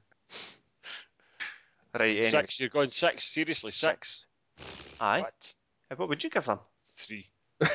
[1.95, 2.29] Right, anyway.
[2.31, 4.25] Six, you're going six, seriously, six.
[5.03, 5.21] Aye.
[5.21, 5.55] What?
[5.99, 6.59] What would you give them?
[6.97, 7.27] Three.
[7.63, 7.69] Aye,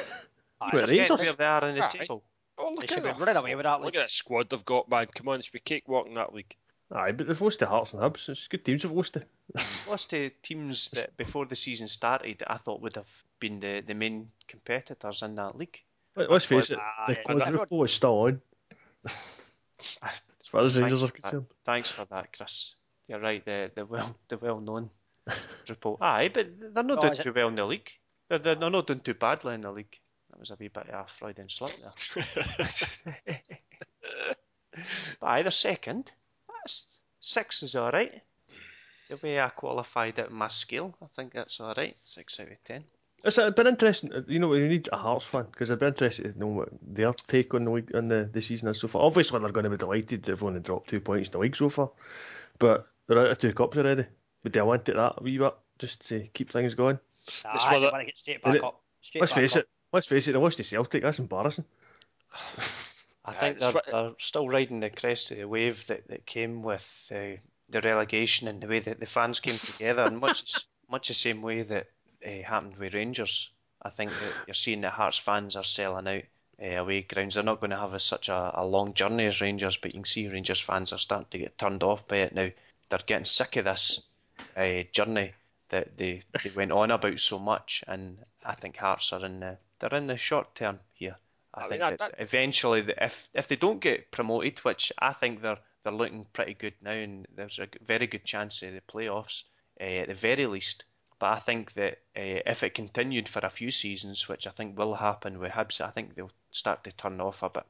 [0.59, 1.19] Well, Forget Rangers.
[1.19, 1.89] where oh, they are in the Aye.
[1.89, 2.23] table.
[2.57, 3.19] Oh, They look should at be that.
[3.19, 3.75] running away with that.
[3.81, 5.07] Look Like, at that squad they've got, man.
[5.13, 6.55] Come on, it's be cakewalk in that league.
[6.91, 8.29] Aye, but they've lost to Hearts and Hibs.
[8.29, 9.21] It's good teams they've lost to.
[9.89, 13.07] Lost to teams that before the season started I thought would have
[13.39, 15.79] been the, the main competitors in that league.
[16.15, 18.41] Let- Let's face it, Aye, the and quadruple is still on.
[20.39, 21.21] As far as Rangers are Thanks for that.
[21.21, 21.45] concerned.
[21.65, 22.75] Thanks for that, Chris.
[23.07, 24.89] You're right, the the well the well known
[25.65, 25.97] triple.
[26.01, 27.89] Aye, but they're not Oh, doing is it- too well in the league.
[28.29, 29.97] They're, they're they're not doing too badly in the league.
[30.29, 32.25] That was a wee bit of a Freudian slip there.
[35.19, 36.11] But either second,
[36.47, 36.87] that's
[37.19, 38.21] six is all right.
[39.09, 41.95] The way I qualified it in my scale, I think that's all right.
[42.03, 42.83] Six out of ten.
[43.23, 44.11] It's been interesting.
[44.27, 47.11] You know, we need a Hearts fan because I'd be interested to know what their
[47.13, 49.01] take on the league on the, the season so far.
[49.01, 51.69] Obviously, they're going to be delighted they've only dropped two points in the league so
[51.69, 51.89] far,
[52.59, 54.05] but they're out of two cups already.
[54.47, 56.97] Would they want it that a wee bit just to keep things going?
[57.43, 58.81] aye, they whether- want to get straight back it- up.
[59.01, 59.63] Straight Let's back face up.
[59.63, 59.69] it.
[59.91, 60.31] Let's face it.
[60.31, 61.03] They lost to Celtic.
[61.03, 61.65] That's embarrassing.
[63.25, 66.61] I think it's they're, they're still riding the crest of the wave that, that came
[66.61, 67.35] with uh,
[67.69, 70.55] the relegation and the way that the fans came together, and much
[70.89, 71.87] much the same way that
[72.25, 73.49] uh, happened with Rangers.
[73.81, 76.23] I think that you're seeing that Hearts fans are selling out
[76.63, 77.35] uh, away grounds.
[77.35, 79.99] They're not going to have a, such a, a long journey as Rangers, but you
[79.99, 82.49] can see Rangers fans are starting to get turned off by it now.
[82.89, 84.01] They're getting sick of this
[84.55, 85.33] uh, journey
[85.69, 89.57] that they, they went on about so much, and I think Hearts are in the
[89.79, 91.15] they're in the short term here.
[91.53, 95.13] I, I think that- that, that- eventually, if if they don't get promoted, which I
[95.13, 98.81] think they're they're looking pretty good now, and there's a very good chance of the
[98.81, 99.43] playoffs
[99.79, 100.83] uh, at the very least.
[101.19, 104.77] But I think that uh, if it continued for a few seasons, which I think
[104.77, 107.63] will happen with Hibs, I think they'll start to turn off a bit.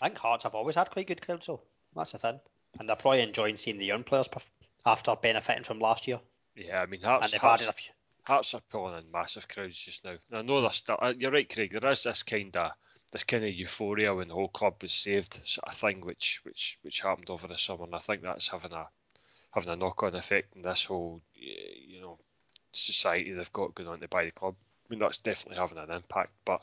[0.00, 1.60] I think Hearts have always had quite good crowds, so
[1.94, 2.40] that's the thing.
[2.78, 4.28] And they're probably enjoying seeing the young players
[4.86, 6.20] after benefiting from last year.
[6.56, 7.92] Yeah, I mean, Hearts, and they've Hearts, added a few.
[8.24, 10.16] Hearts are pulling in massive crowds just now.
[10.30, 11.76] And I know there's still, uh, you're right, Craig.
[11.78, 12.72] There is this kind of
[13.12, 16.78] this kind of euphoria when the whole club was saved, sort of thing, which which
[16.82, 18.86] which happened over the summer, and I think that's having a
[19.50, 22.18] having a knock on effect in this whole you know
[22.72, 24.54] society they've got going on to buy the club.
[24.88, 26.60] I mean, that's definitely having an impact, but.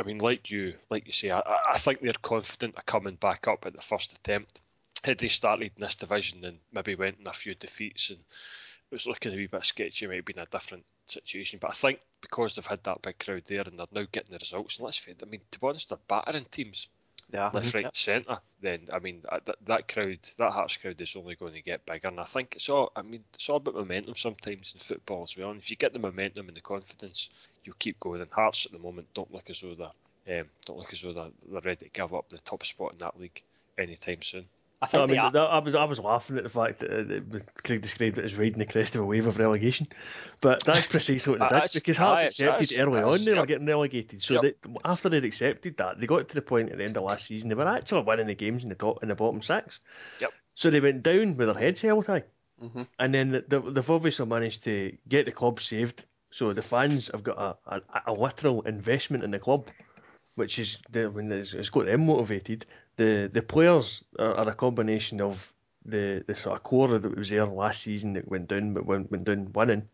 [0.00, 1.42] I mean, like you, like you say, I,
[1.74, 4.60] I think they're confident of coming back up at the first attempt.
[5.04, 8.94] Had they started in this division and maybe went in a few defeats and it
[8.94, 11.58] was looking a wee bit sketchy, it might have been a different situation.
[11.60, 14.38] But I think because they've had that big crowd there and they're now getting the
[14.38, 16.88] results, and let's face it, I mean, to be honest, they're battering teams
[17.32, 17.50] Yeah.
[17.52, 21.34] left, right, and centre, then I mean that, that crowd, that Hearts crowd is only
[21.34, 22.08] going to get bigger.
[22.08, 25.36] And I think it's all, I mean, it's all about momentum sometimes in football as
[25.36, 25.50] well.
[25.50, 27.28] And if you get the momentum and the confidence,
[27.64, 28.20] you'll keep going.
[28.20, 31.12] And Hearts at the moment don't look as though they're, um, don't look as though
[31.12, 33.42] they're, they're ready to give up the top spot in that league
[33.78, 34.46] anytime soon.
[34.82, 35.30] I I mean, are.
[35.30, 38.36] that, I was I was laughing at the fact that, uh, Craig described it as
[38.36, 39.86] riding the crest of a wave of relegation,
[40.40, 43.46] but that's precisely what they did because Hearts accepted that's- early that's- on they were
[43.46, 44.22] getting relegated.
[44.22, 44.42] So Yep.
[44.42, 47.26] they, after they'd accepted that, they got to the point at the end of last
[47.26, 49.80] season they were actually winning the games in the top in the bottom six.
[50.20, 50.32] Yep.
[50.54, 52.24] So they went down with their heads held high,
[52.62, 52.86] Mhm.
[52.98, 56.04] and then the, the, they've obviously managed to get the club saved.
[56.30, 59.68] So the fans have got a, a, a literal investment in the club,
[60.34, 62.64] which is the, when it's, it's got them motivated.
[62.96, 65.52] The the players are, are a combination of
[65.84, 69.10] the, the sort of core that was there last season that went down but went,
[69.10, 69.88] went down winning,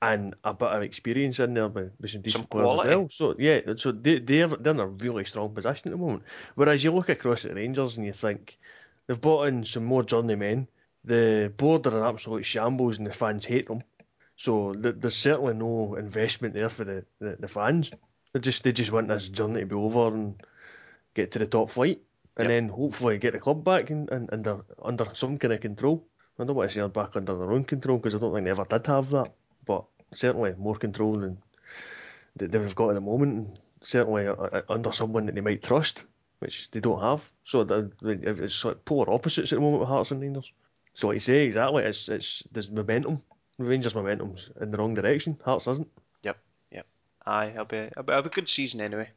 [0.00, 3.08] and a bit of experience in there with, with some decent Some players as well.
[3.08, 6.22] So yeah, so they they're, they're in a really strong position at the moment.
[6.54, 8.58] Whereas you look across at the Rangers and you think
[9.06, 10.68] they've brought in some more journeymen.
[11.04, 13.78] The board are an absolute shambles and the fans hate them.
[14.36, 17.90] So th- there's certainly no investment there for the, the, the fans.
[18.32, 20.34] They just they just want this journey to be over and
[21.14, 22.00] get to the top flight,
[22.36, 22.48] and Yep.
[22.48, 26.06] then hopefully get the club back in, in, under under some kind of control.
[26.38, 28.44] I don't want to say they're back under their own control because I don't think
[28.44, 29.28] they ever did have that,
[29.64, 31.38] but certainly more control than
[32.36, 36.04] they've got at the moment, and certainly uh, uh, under someone that they might trust,
[36.40, 37.30] which they don't have.
[37.44, 37.60] So
[38.02, 40.52] it's sort of polar opposites at the moment with Hearts and Rangers.
[40.92, 43.22] So like you say, exactly, it's it's there's momentum.
[43.58, 45.38] Rangers momentum's in the wrong direction.
[45.44, 45.88] Hearts isn't.
[47.28, 49.08] Aye, it'll be, it'll be, it'll be a good season anyway.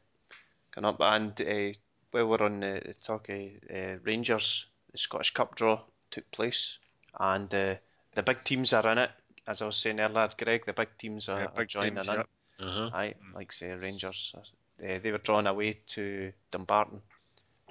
[0.72, 1.78] Coming up, and uh,
[2.10, 3.38] while we're on the, talk of
[3.74, 5.80] uh, Rangers, the Scottish Cup draw
[6.10, 6.78] took place,
[7.18, 7.74] and uh,
[8.14, 9.10] the big teams are in it.
[9.46, 12.14] As I was saying earlier, Greg, the big teams are, Yeah, are joining teams, in.
[12.14, 12.28] yep.
[12.60, 12.90] Uh-huh.
[12.92, 17.00] Aye, like say Rangers, uh, they were drawn away to Dumbarton.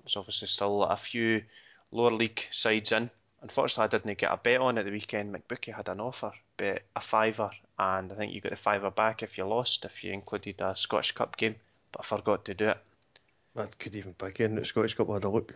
[0.04, 1.44] There's obviously still a few
[1.92, 3.10] lower league sides in.
[3.42, 5.34] Unfortunately, I didn't get a bet on at the weekend.
[5.34, 9.22] McBookie had an offer, bet a fiver, and I think you got the fiver back
[9.24, 11.56] if you lost, if you included a Scottish Cup game.
[11.92, 12.78] But I forgot to do it.
[13.60, 15.10] I could even pick in the Scottish Cup.
[15.10, 15.54] I had a look.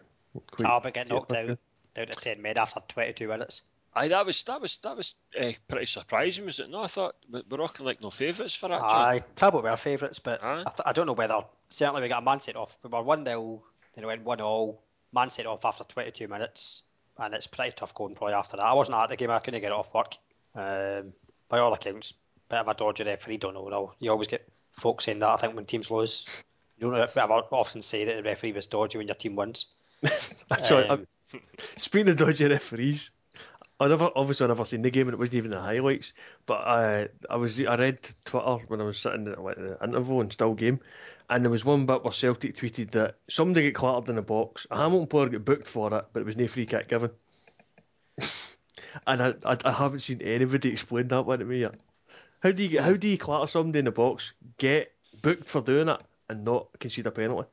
[0.51, 1.59] Quite- Talbot get knocked quite- out
[1.95, 3.61] down to 10 mid after 22 minutes.
[3.95, 6.67] Aye, that was that was that was uh, pretty surprising, was it?
[6.69, 8.79] No, I thought we- we're rocking like no favourites for that.
[8.81, 8.91] John.
[8.91, 10.61] Aye, Talbot were our favourites, but Aye.
[10.65, 11.41] I, th- I don't know whether.
[11.69, 12.75] Certainly, we got a man set off.
[12.83, 13.61] We were 1 0,
[13.93, 14.79] then it went 1 0.
[15.11, 16.81] Man set off after 22 minutes,
[17.19, 18.63] and it's pretty tough going probably after that.
[18.65, 20.15] I wasn't at the game, I couldn't get it off work.
[20.55, 21.13] Um,
[21.49, 22.13] by all accounts,
[22.49, 23.67] bit of a dodgy referee, don't know.
[23.67, 26.25] No, you always get folks saying that, I think, when teams lose.
[26.83, 29.67] You don't ever often say that the referee was dodgy when your team wins.
[30.63, 31.07] Sorry, Um,
[31.77, 33.11] speaking of dodgy referees,
[33.79, 36.11] I never obviously I never seen the game and it wasn't even the highlights.
[36.45, 40.19] But I I was I read Twitter when I was sitting at like, the interval
[40.19, 40.81] and still game,
[41.29, 44.67] and there was one bit where Celtic tweeted that somebody got clattered in the box.
[44.69, 47.11] A Hamilton player got booked for it, but it was no free kick given.
[49.07, 51.77] and I, I I haven't seen anybody explain that one to me yet.
[52.41, 55.61] How do you get how do you clatter somebody in the box, get booked for
[55.61, 57.49] doing it, and not concede a penalty?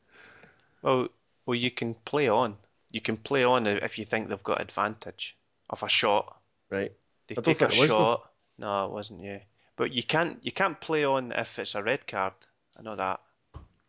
[0.83, 1.09] Well,
[1.47, 2.57] well, you can play on.
[2.91, 5.37] You can play on if you think they've got advantage
[5.69, 6.37] of a shot.
[6.71, 6.93] Right.
[7.29, 7.99] They I take a think it was, though.
[7.99, 8.31] shot.
[8.59, 9.23] No, it wasn't.
[9.23, 9.39] Yeah,
[9.77, 12.33] but you can't you can't play on if it's a red card.
[12.79, 13.21] I know that,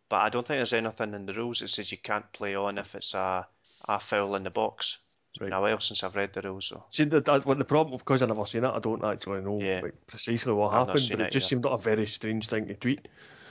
[0.09, 2.77] but I don't think there's anything in the rules that says you can't play on
[2.77, 3.47] if it's a
[3.88, 4.99] a foul in the box.
[5.34, 5.57] It's been Right.
[5.57, 8.21] a while since I've read the rules, so See, that, what the problem, of because
[8.21, 9.79] I've never seen it, I don't actually know Yeah.
[9.82, 12.67] like, precisely what I've happened, but it, it just seemed like a very strange thing
[12.67, 13.07] to tweet,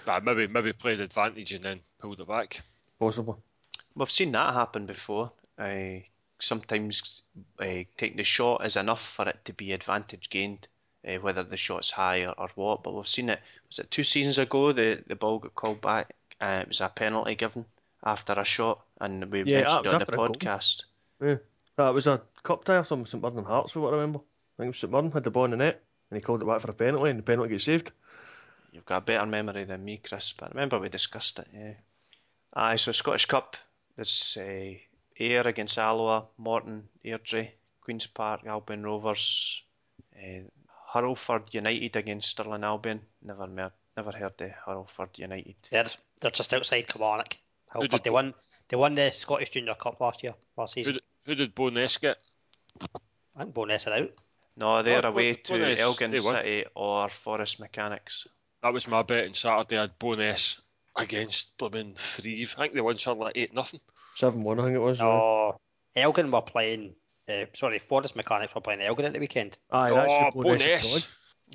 [0.07, 2.61] Aye, maybe maybe played advantage and then pulled it back.
[3.01, 3.35] possibly.
[3.95, 5.33] we've seen that happen before.
[5.59, 6.01] Uh,
[6.39, 7.23] sometimes
[7.61, 7.65] uh,
[7.97, 10.67] taking the shot is enough for it to be advantage gained,
[11.07, 12.83] uh, whether the shot's high or, or what.
[12.83, 13.41] But we've seen it.
[13.69, 14.73] Was it two seasons ago?
[14.73, 16.15] The the ball got called back.
[16.41, 17.65] Uh, it was a penalty given
[18.05, 20.35] after a shot, and we Yeah, mentioned it on after the a goal.
[20.35, 20.85] podcast.
[21.23, 21.37] Yeah.
[21.77, 24.19] That was a cup tie or something, St Mirren and Hearts, for what I remember.
[24.19, 26.43] I think it was St Mirren had the ball in the net, and he called
[26.43, 27.93] it back for a penalty, and the penalty gets saved.
[28.73, 31.49] You've got a better memory than me, Chris, but I remember we discussed it.
[31.53, 31.73] Yeah.
[32.55, 33.57] Aye, so Scottish Cup.
[33.97, 34.75] There's uh,
[35.19, 37.51] Ayr against Alloa, Morton, Airdrie,
[37.81, 39.63] Queens Park, Albion Rovers,
[40.17, 40.41] uh,
[40.95, 43.01] Hurlford United against Stirling Albion.
[43.23, 45.57] Never mer- never heard of Hurlford United.
[45.71, 45.87] They're,
[46.21, 47.37] they're just outside Kilmarnock.
[47.73, 48.35] Who did- They won.
[48.69, 50.93] They won the Scottish Junior Cup last year, last Who season.
[50.95, 52.19] did, who did Bo'ness get?
[53.37, 54.11] I think Bo'ness are out.
[54.57, 56.35] No, they're Oh, away Bo- to Bo'ness, Elgin they won.
[56.37, 58.29] City or Forres Mechanics.
[58.63, 59.79] That was my bet on Saturday.
[59.79, 60.61] I had Bo'ness
[60.97, 62.55] against Blooming Thrieve.
[62.59, 63.81] I think they won something like 8 nothing.
[64.17, 64.99] 7 1, I think it was.
[64.99, 65.61] No,
[65.97, 66.95] Elgin were playing.
[67.29, 69.57] Uh, sorry, Forres Mechanics were playing Elgin at the weekend.
[69.71, 70.65] Aye, oh, that's Bo the bonus.
[70.65, 71.07] Ness.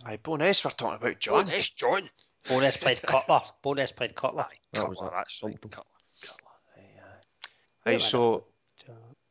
[0.05, 1.47] Aye, Bo'ness, we're talking about Bo John.
[1.47, 2.09] Ness, John.
[2.47, 3.41] Bo'ness played Cutler.
[3.63, 4.47] Bo'ness played Cutler.
[4.73, 5.13] That was Cutler, it.
[5.15, 5.53] that's right.
[5.53, 5.69] Something.
[5.69, 5.85] Cutler.
[7.85, 8.45] Right, so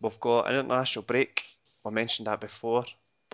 [0.01, 1.45] we've got an international break.
[1.85, 2.85] I mentioned that before.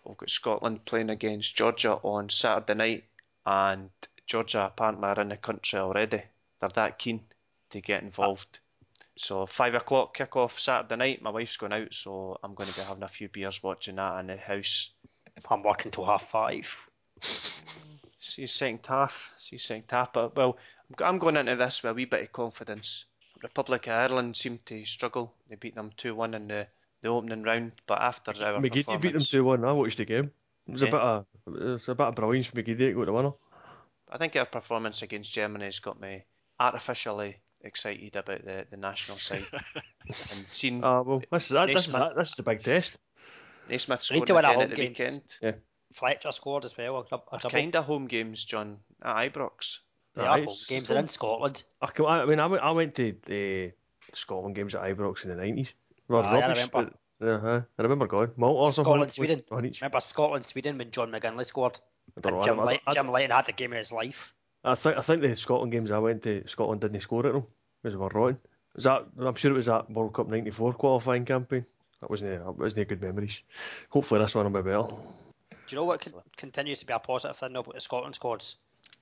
[0.05, 3.05] We've got Scotland playing against Georgia on Saturday night,
[3.45, 3.91] and
[4.31, 6.23] Georgia apparently are in the country already.
[6.61, 7.23] They're that keen
[7.71, 8.61] to get involved.
[9.17, 11.23] So five o'clock kick-off Saturday night.
[11.23, 14.21] My wife's going out, so I'm going to be having a few beers watching that
[14.21, 14.91] in the house.
[15.51, 16.73] I'm working till half five.
[17.21, 19.33] See second half.
[19.37, 20.13] See second half.
[20.13, 20.59] But well,
[21.01, 23.07] I'm going into this with a wee bit of confidence.
[23.43, 25.35] Republic of Ireland seemed to struggle.
[25.49, 26.69] They beat them two one in the,
[27.03, 29.65] the opening round, but after our McGeady beat them performance, 2 1.
[29.65, 30.31] I watched the game.
[30.69, 30.91] It was a eh?
[30.91, 33.33] bit of it was a bit of brilliance for McGeady to go to the winner.
[34.11, 36.25] I think our performance against Germany has got me
[36.59, 39.47] artificially excited about the, the national side.
[40.07, 40.17] and
[40.49, 42.97] seeing Ah, well, this is, that, this, is, that, this is a big test.
[43.69, 44.99] Naismith We need to win again at the games.
[44.99, 45.61] weekend.
[45.93, 47.07] Fletcher scored as well.
[47.11, 47.51] A, a.
[47.51, 49.79] Kind of home games, John, at Ibrox.
[50.15, 50.89] They Aye, are home games.
[50.89, 51.09] They're in.
[51.09, 51.63] Scotland.
[51.81, 53.73] I, I mean, I went, I went to the
[54.13, 55.73] Scotland games at Ibrox in the 90s.
[56.09, 56.71] Well, Aye, I remember.
[56.73, 57.63] but, yeah, aye.
[57.79, 58.31] I remember going.
[58.37, 58.73] Malt or.
[58.73, 59.43] Scotland, Sweden.
[59.49, 59.81] One each.
[59.81, 61.79] Remember Scotland, Sweden when John McGinlay scored.
[62.17, 64.33] And Jim, don't- Light, I, Jim Leighton had the game of his life.
[64.65, 67.47] I think I think the Scotland games I went to, Scotland didn't score at them
[67.83, 68.39] because they were rotten.
[68.75, 69.07] Was that?
[69.19, 71.65] I'm sure it was that World Cup '94 qualifying campaign.
[72.01, 73.43] That wasn't that wasn't good memories.
[73.91, 74.87] Hopefully this one will be better.
[74.87, 74.97] Do
[75.69, 78.57] you know what con- continues to be a positive thing about the Scotland squads?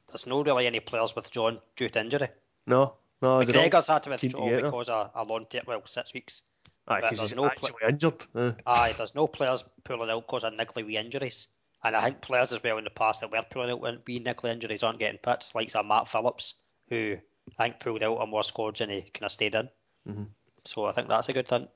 [0.09, 2.28] There's no really any players with John due to injury.
[2.66, 3.40] No, no.
[3.40, 6.42] McGregor's had to keen to withdraw because of a long tape, well, six weeks.
[6.86, 8.26] Aye, but 'cause there's he's no actually injured.
[8.34, 11.48] Uh, Aye, there's no players pulling out because of niggly wee injuries.
[11.84, 14.20] And I think players as well in the past that were pulling out with wee
[14.20, 16.54] niggly injuries aren't getting picked, like some Matt Phillips,
[16.88, 17.16] who
[17.58, 19.68] I think pulled out on more squads and he kind of stayed in.
[20.06, 20.28] Mhm.
[20.64, 21.68] So I think that's a good thing.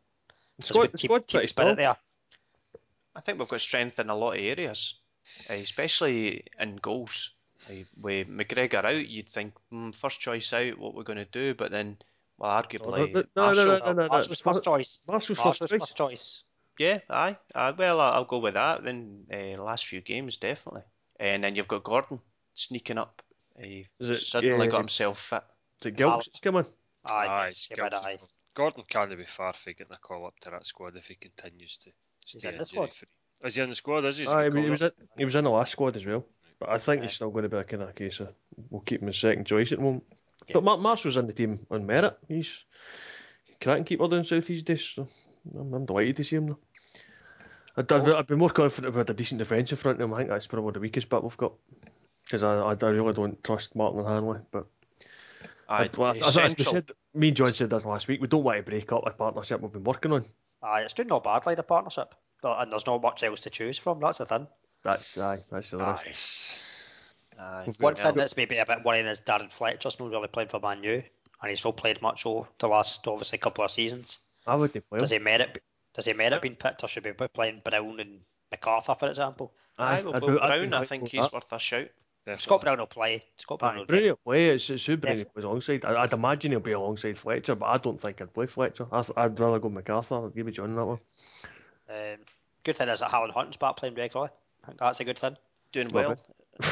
[0.59, 1.97] the a squad, good the team, team spirit there.
[3.15, 4.95] I think we've got strength in a lot of areas,
[5.49, 7.31] eh, especially in goals.
[7.71, 11.55] Eh, With McGregor out, you'd think mm, first choice out, what we're going to do,
[11.55, 11.97] but then,
[12.39, 14.09] well, arguably, no, no, Marshall- no, no, no, no.
[14.09, 14.99] Marshall's first choice.
[15.07, 15.81] Marshall's Marshall's first choice.
[15.81, 16.45] first choice.
[16.79, 17.71] Yeah, aye, aye.
[17.73, 18.83] Well, I- I'll go with that.
[18.85, 20.83] Then uh, last few games, definitely.
[21.21, 22.21] And then you've got Gordon
[22.55, 23.23] sneaking up.
[23.61, 25.43] He Is it, suddenly uh, got himself fit.
[25.83, 26.65] Is it Gilks that's coming?
[27.11, 27.97] Aye, Aye, give it's it guilty.
[27.97, 28.19] aye.
[28.55, 31.77] Gordon can't be far from getting a call up to that squad if he continues
[31.79, 31.91] to
[32.27, 32.93] stay in the injury squad?
[32.95, 33.09] free.
[33.45, 34.05] Is he in the squad?
[34.05, 34.25] Is he?
[34.25, 34.95] Is he Aye, I called mean, he was up?
[34.99, 36.25] in, he was in the last squad as well.
[36.59, 37.05] But I think Aye.
[37.07, 38.29] he's still going to be a kind of case of
[38.71, 40.05] we'll keep him as second choice at the moment.
[40.49, 40.55] Yeah.
[40.55, 42.17] But Mar- Marshall's in the team on merit.
[42.29, 42.65] He's
[43.61, 44.85] cracking keeper down south these days.
[44.95, 45.09] So
[45.59, 46.49] I'm, I'm delighted to see him.
[46.49, 46.59] Though.
[47.77, 50.15] I'd, I'd, I'd be more confident if we had a decent defensive front than him.
[50.15, 51.53] I think that's probably the weakest bit we've got.
[52.25, 54.39] Because I, I, I really don't trust Martin and Hanley.
[54.51, 54.67] But
[55.69, 58.21] Aye, well, he's as, as we said, me and John said this last week.
[58.21, 60.25] We don't want to break up a partnership we've been working on.
[60.63, 62.15] Aye, it's doing not badly, the partnership.
[62.43, 64.47] But, and there's not much else to choose from, that's the thing.
[64.83, 66.59] That's aye, that's the risk.
[67.39, 67.43] Aye.
[67.43, 67.73] Aye.
[67.79, 70.61] One got- thing that's maybe a bit worrying is Darren Fletcher's not really playing for
[70.61, 71.03] Man U,
[71.41, 74.19] and he's not played much over the last obviously couple of seasons.
[74.47, 75.63] I would play Does he merit?
[75.95, 78.21] Does he merit being picked, or should we be playing Brown and
[78.53, 79.53] McArthur, for example?
[79.79, 81.33] Aye, well, I'd well, be- I'd Brown, I think he's that.
[81.33, 81.89] worth a shout.
[82.25, 82.43] Definitely.
[82.43, 83.23] Scott Brown will play.
[83.39, 84.51] Scott Brown Aye, will Bruni will play.
[84.51, 85.85] It's, it's who Bruni Def- plays alongside.
[85.85, 88.87] I, I'd imagine he'll be alongside Fletcher, but I don't think I'd play Fletcher.
[88.93, 90.27] I th- I'd rather go McArthur.
[90.29, 90.99] I'd give me John on that one.
[91.91, 92.19] Um,
[92.65, 94.31] good thing is that Alan Hutton's back playing regularly.
[94.63, 95.37] I think that's a good thing.
[95.73, 96.13] Doing Love well.
[96.13, 96.21] it.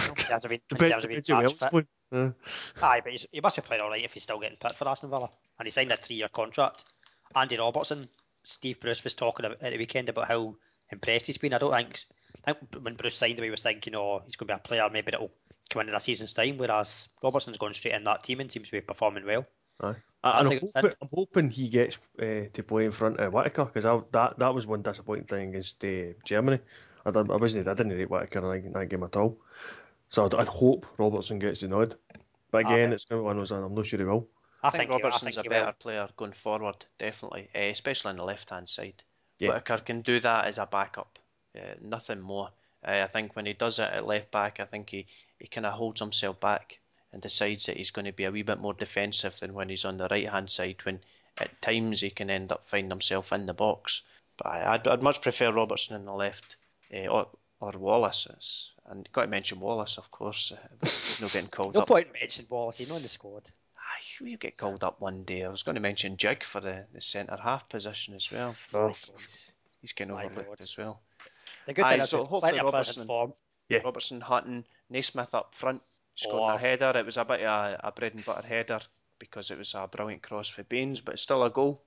[0.09, 1.71] In terms of being, in Depends terms of being depends who match else fit.
[2.13, 2.33] plays.
[2.83, 4.89] Aye, but he's, he must be playing all right if he's still getting picked for
[4.89, 5.31] Aston Villa.
[5.59, 6.85] And he signed a three-year contract.
[7.35, 8.09] Andy Robertson,
[8.43, 10.57] Steve Bruce was talking at the weekend about how
[10.91, 11.53] impressed he's been.
[11.53, 12.05] I don't think,
[12.47, 14.63] I think when Bruce signed him, he was thinking, oh, he's going to be a
[14.63, 15.31] player maybe that'll
[15.69, 16.59] come in in a season's time.
[16.59, 19.47] Whereas Robertson's gone straight in that team and seems to be performing well.
[19.81, 19.95] aye.
[20.23, 20.93] That's And a I'm hoping.
[21.03, 24.67] I'm hoping he gets uh, to play in front of Whittaker because that that was
[24.67, 26.59] one disappointing thing against uh, Germany.
[27.07, 29.39] I, I wasn't I didn't rate Whittaker in that, game at all.
[30.11, 31.95] So I'd, I'd hope Robertson gets the nod.
[32.51, 32.95] But again, Aye.
[32.95, 33.53] it's going to be one of those.
[33.53, 34.29] I'm not sure he will.
[34.63, 35.57] I, think I Robertson's think a will.
[35.61, 39.03] better player going forward, definitely, eh, especially on the left-hand side.
[39.39, 39.49] Yeah.
[39.49, 41.19] Whittaker can do that as a backup,
[41.57, 42.51] uh, nothing more.
[42.87, 45.07] Uh, I think when he does it at left back, I think he,
[45.39, 46.79] he kind of holds himself back
[47.13, 49.85] and decides that he's going to be a wee bit more defensive than when he's
[49.85, 50.77] on the right-hand side.
[50.85, 51.01] When
[51.39, 54.03] at times he can end up finding himself in the box.
[54.37, 56.57] But I, I'd, I'd much prefer Robertson on the left,
[56.95, 57.29] uh, or
[57.61, 58.27] or Wallace.
[58.31, 60.53] It's, and got to mention Wallace, of course.
[60.53, 61.89] Uh, he's getting called No up.
[61.89, 63.51] point mentioning Wallace, he's not in the squad.
[64.01, 65.45] Aye, you get called up one day.
[65.45, 68.55] I was going to mention Jig for the, the centre half position as well.
[68.75, 68.89] Oh.
[68.89, 71.01] He's- He's getting overlooked as well.
[71.65, 73.33] The good Aye, thing is so hopefully plenty of players Robertson- form.
[73.71, 73.79] Yeah.
[73.83, 75.81] Robertson, Hutton, Naismith up front,
[76.17, 76.55] scoring Oh.
[76.57, 76.93] a header.
[76.97, 78.81] It was a bit of a, a bread and butter header
[79.19, 81.81] because it was a brilliant cross for Baines, but it's still a goal.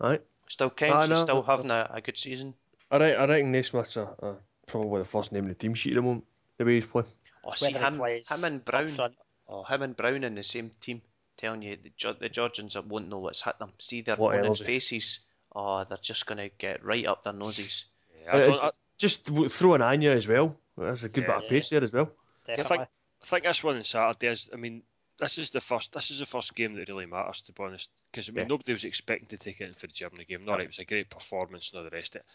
[0.00, 0.18] Aye.
[0.48, 1.06] Still I counts.
[1.06, 1.24] He's know.
[1.24, 2.54] still having a, a good season.
[2.90, 4.34] I, re- I reckon Naismith's a, a,
[4.66, 6.24] probably the first name in the team sheet at the moment,
[6.58, 7.06] the way he's playing.
[7.44, 9.12] Oh, It's see him, him and Brown.
[9.48, 11.00] Oh, him and Brown in the same team.
[11.36, 13.72] Telling you, the, Ge- the Georgians won't know what's hit them.
[13.78, 15.20] See their What opponent's faces.
[15.54, 17.84] Oh, they're just going to get right up their noses.
[18.24, 20.56] Yeah, I, Uh, don't, I, Just throw an Anya as well.
[20.78, 21.34] That's a good Yeah.
[21.36, 22.10] bit of pace there as well.
[22.46, 22.76] Definitely.
[22.78, 22.88] think-
[23.22, 24.48] I think this one on Saturday is.
[24.52, 24.82] I mean,
[25.18, 25.92] this is the first.
[25.92, 27.88] This is the first game that really matters, to be honest.
[28.12, 28.48] Because I mean, Yeah.
[28.48, 30.46] nobody was expecting to take it in for the Germany game.
[30.48, 32.26] All right, it was a great performance and all the rest of it.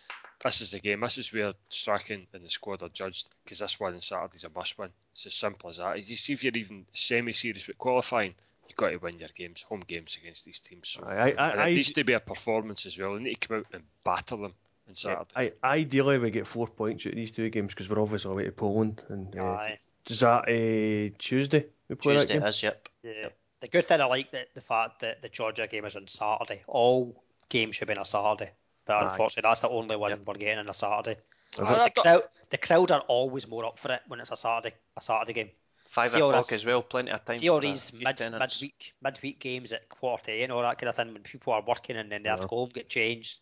[0.43, 0.99] This is the game.
[1.01, 3.29] This is where Strachan and the squad are judged.
[3.43, 4.89] Because this one on Saturday's a must-win.
[5.13, 6.03] It's as simple as that.
[6.07, 8.35] You see, if you're even semi-serious with qualifying, you've
[8.81, 10.89] got to win your games, home games against these teams.
[10.89, 13.13] So I, I, and I, it needs to be a performance as well.
[13.15, 14.53] They need to come out and batter them
[14.89, 15.29] on Saturday.
[15.35, 18.43] I, ideally we get four points out of these two games because we're obviously away
[18.45, 19.03] to Poland.
[19.09, 19.77] And uh, Aye.
[20.09, 21.67] is that uh, Tuesday?
[21.87, 22.47] We play Tuesday that game?
[22.47, 22.89] is, yep.
[23.03, 23.29] Yeah.
[23.61, 26.63] The good thing I like that the fact that the Georgia game is on Saturday.
[26.67, 28.51] All games should be on a Saturday,
[28.85, 29.11] but Aye.
[29.11, 31.19] unfortunately that's the only one we're getting on a Saturday.
[31.53, 31.95] Is Because it?
[31.95, 35.01] the crowd, the crowd are always more up for it when it's a Saturday, a
[35.01, 35.49] Saturday game.
[35.91, 36.81] Five See o'clock as well.
[36.83, 37.35] Plenty of time.
[37.35, 38.61] See all these few mid, tenants.
[38.61, 41.97] midweek midweek games at quarter and all that kind of thing when people are working
[41.97, 43.39] and then they have to go home get changed.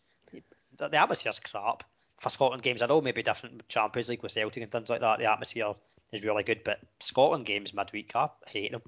[0.76, 1.84] The, the atmosphere's crap.
[2.18, 5.00] For Scotland games, I know maybe different with Champions League with Celtic and things like
[5.00, 5.20] that.
[5.20, 5.74] The atmosphere
[6.10, 8.82] is really good, but Scotland games midweek, I hate them.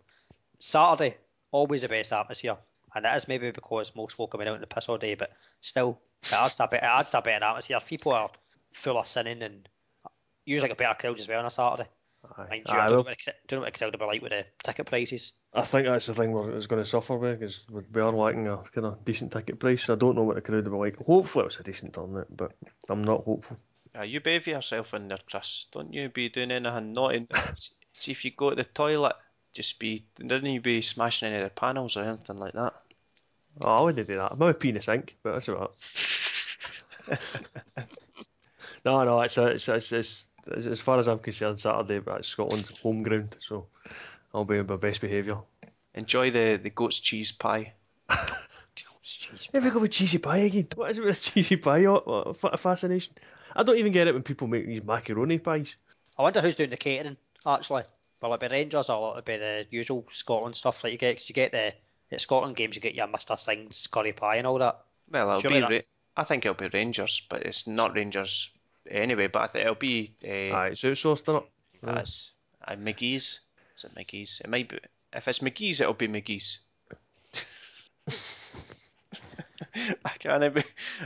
[0.59, 1.17] Saturday,
[1.53, 2.57] always the best atmosphere,
[2.97, 5.15] and it is maybe because most folk have been out in the piss all day,
[5.15, 7.79] but still, it adds to a bit, it adds to a better atmosphere.
[7.87, 8.29] People are
[8.73, 9.69] full of sinning and
[10.05, 10.09] uh,
[10.45, 11.89] usually like a better crowd as well on a Saturday.
[12.25, 12.47] Aye.
[12.51, 13.99] Mind you, Aye, I don't know what the cr- don't know what the crowd will
[13.99, 15.33] be like with the ticket prices.
[15.55, 18.49] I think that's the thing we're is going to suffer with because we are lacking
[18.49, 19.89] a kind of decent ticket price.
[19.91, 21.05] I don't know what the crowd will be like.
[21.05, 22.53] Hopefully it's a decent turnout, but
[22.89, 23.59] I'm not hopeful.
[23.99, 25.67] Uh, you behave yourself in there, Chris.
[25.73, 27.27] Don't you be doing anything naughty.
[27.95, 29.17] See if you go to the toilet,
[29.53, 32.75] just be don't you be smashing any of the panels or anything like that.
[33.61, 34.33] Oh, I wouldn't do that.
[34.33, 35.75] I'm pee in the sink, but that's about
[37.09, 37.19] it.
[38.85, 42.29] no, no, it's, it's, it's, it's, it's as far as I'm concerned, Saturday, but it's
[42.29, 43.67] Scotland's home ground, so
[44.35, 45.39] I'll be on my best behaviour.
[45.95, 47.73] Enjoy the, the goat's cheese pie.
[49.53, 50.69] Here we go with cheesy pie again.
[50.75, 53.15] What is it with this cheesy pie uh, fa- fascination?
[53.55, 55.75] I don't even get it when people make these macaroni pies.
[56.19, 57.83] I wonder who's doing the catering actually.
[58.21, 61.17] Will it be Rangers or will it be the usual Scotland stuff that you get?
[61.17, 61.75] 'Cause you get the
[62.13, 64.81] at Scotland games, you get your Mister Sing's curry pie and all that.
[65.11, 65.61] Well, it'll Surely be.
[65.61, 65.71] not.
[65.73, 65.81] Ra-
[66.17, 68.51] I think it'll be Rangers, but it's not Rangers
[68.91, 69.29] anyway.
[69.29, 70.11] But I think it'll be.
[70.25, 71.45] Uh, Aye, it's outsourced, isn't it?
[71.85, 72.31] as
[72.67, 73.41] uh, McGee's.
[73.77, 74.41] Is it McGee's?
[74.45, 74.79] It might be.
[75.13, 76.59] If it's McGee's, it'll be McGee's.
[80.05, 80.65] I can't be.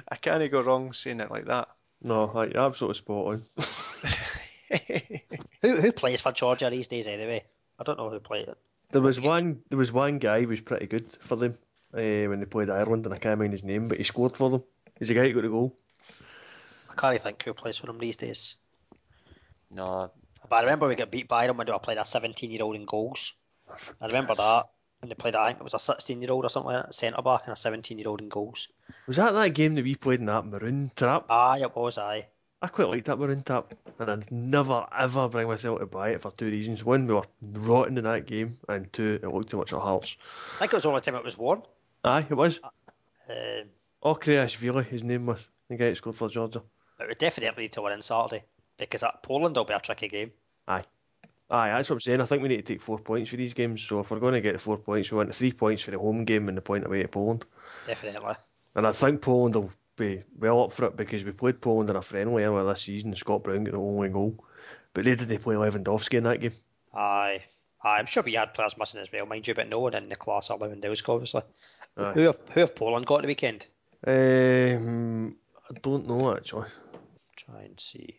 [0.08, 1.68] I can't go wrong saying it like that.
[2.02, 3.42] No, aye, you're absolutely spot on.
[5.62, 7.44] Who who plays for Georgia these days anyway?
[7.78, 8.58] I don't know who played it.
[8.90, 9.62] There was one.
[9.68, 11.56] There was one guy who was pretty good for them
[11.94, 14.50] uh, when they played Ireland, and I can't mind his name, but he scored for
[14.50, 14.62] them.
[14.98, 15.76] He's the guy who got the goal.
[16.96, 18.56] I can't think who plays for them these days.
[19.70, 20.10] No,
[20.48, 22.62] But I remember we got beat by them when they played playing a 17 year
[22.62, 23.34] old in goals.
[24.00, 24.66] I remember that.
[25.02, 26.94] And they played, I think it was a 16 year old or something like that,
[26.94, 28.68] centre back and a 17 year old in goals.
[29.06, 31.26] Was that that game that we played in that maroon trap?
[31.28, 32.28] Aye, it was, aye.
[32.62, 36.22] I quite liked that maroon trap, and I'd never ever bring myself to buy it
[36.22, 36.82] for two reasons.
[36.82, 40.16] One, we were rotten in that game, and two, it looked too much at Hearts.
[40.54, 41.62] I think it was the only time it was won.
[42.04, 42.58] Aye, it was.
[43.28, 43.68] Um,
[44.02, 46.62] Okriashvili, his name was the guy that scored for Georgia.
[46.98, 48.44] But we definitely need to win on Saturday
[48.78, 50.32] because that Poland will be a tricky game.
[50.68, 50.84] Aye,
[51.50, 52.20] Aye, that's what I'm saying.
[52.20, 53.82] I think we need to take four points for these games.
[53.82, 55.98] So if we're going to get the four points, we want three points for the
[55.98, 57.44] home game and the point away to Poland.
[57.86, 58.34] Definitely.
[58.74, 61.96] And I think Poland will be well up for it because we played Poland in
[61.96, 63.14] a friendly earlier this season.
[63.14, 64.44] Scott Brown got the only goal,
[64.92, 66.52] but they didn't play Lewandowski in that game.
[66.92, 67.42] Aye.
[67.84, 70.08] Aye, I'm sure we had players missing as well, mind you, but no one in
[70.08, 71.42] the class of Lewandowski, obviously.
[71.96, 72.12] Aye.
[72.12, 73.66] Who have, who have Poland got the weekend?
[74.04, 75.36] Um,
[75.70, 76.66] I don't know actually.
[77.50, 78.16] Try and see.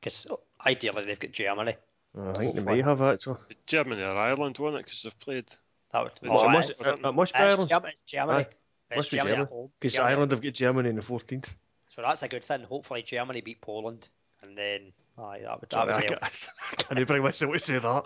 [0.00, 0.26] Because
[0.64, 1.76] ideally they've got Germany.
[2.18, 3.36] I think they may have actually.
[3.66, 5.46] Germany or Ireland won it because they've played.
[5.92, 6.86] That would, It oh, it, it must, is.
[6.86, 7.92] it, it must be Ireland Germany.
[7.92, 8.38] It's Germany.
[8.38, 8.46] Aye.
[8.90, 9.42] It's Must be Germany, Germany.
[9.42, 9.70] at home.
[9.80, 10.12] because Germany.
[10.12, 11.54] Ireland have got Germany in the 14th.
[11.88, 12.62] So that's a good thing.
[12.62, 14.08] Hopefully Germany beat Poland,
[14.42, 16.20] and then aye, that would that Sorry, would I help.
[16.20, 16.48] can't,
[16.88, 18.04] can't bring myself to say that.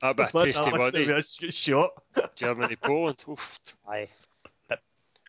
[0.00, 0.80] That'd be a Man, tasty that one.
[0.80, 1.90] must have been a shot.
[2.34, 3.24] Germany, Poland.
[3.28, 3.60] Oof.
[3.88, 4.08] Aye.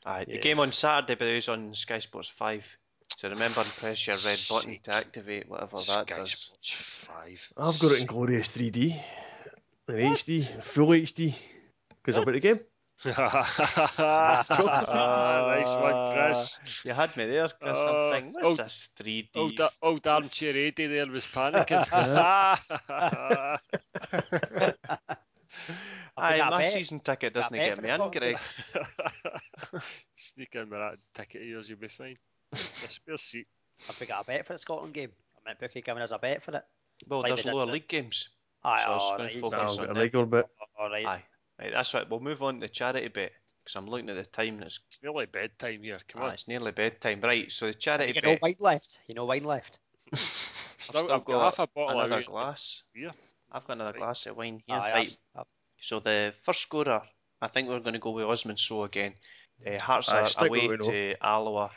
[0.05, 0.41] Aye, the Yeah.
[0.41, 2.77] game on Saturday, but it was on Sky Sports Five.
[3.17, 6.31] So remember and press your red button to activate whatever that Sky does.
[6.31, 7.53] Sports 5.
[7.57, 8.95] I've got it in glorious 3D,
[9.89, 11.35] in HD, full HD,
[12.01, 12.59] because I bought the game.
[13.05, 13.17] nice
[15.69, 16.83] one, Chris.
[16.85, 17.77] You had me there, Chris.
[17.77, 19.29] Oh, I'm uh, thinking, what's oh, this 3D?
[19.35, 21.87] Old, da- oh, old armchair Eddie there was panicking.
[26.17, 28.37] Aye, my bet- season ticket doesn't get me the in, Greg.
[30.15, 32.17] Sneak in with that ticket of yours, you'll be fine.
[32.53, 33.47] A spare seat.
[33.87, 35.11] Have we got a bet for the Scotland game?
[35.37, 36.63] I meant Bookie giving us a bet for it.
[37.07, 38.29] Well, Like there's they lower for- league games.
[38.63, 39.99] Aye, So I was all right, focus Nah, Focus I've on got a that.
[40.01, 40.45] regular bit.
[40.77, 41.05] all right.
[41.05, 41.23] Aye.
[41.59, 42.09] Right, that's right.
[42.09, 43.31] We'll move on to the charity bit
[43.63, 44.55] because I'm looking at the time.
[44.55, 45.99] And it's, It's nearly bedtime here.
[46.09, 46.33] Come ah, on.
[46.33, 47.21] it's nearly bedtime.
[47.21, 48.97] Right, so the charity You know wine left.
[49.07, 49.79] You know wine left.
[50.11, 52.25] I've I've, still I've got half a bottle of another wine.
[52.25, 52.83] glass.
[52.93, 53.11] Beer.
[53.51, 53.99] I've got another Fine.
[54.01, 54.75] glass of wine here.
[54.75, 55.49] Aye, right, I've- I've-
[55.81, 57.01] So the first scorer,
[57.41, 59.13] I think we're going to go with Osman Sow again.
[59.67, 61.71] Uh, Hearts Aye, are stick away with what we to Alloa,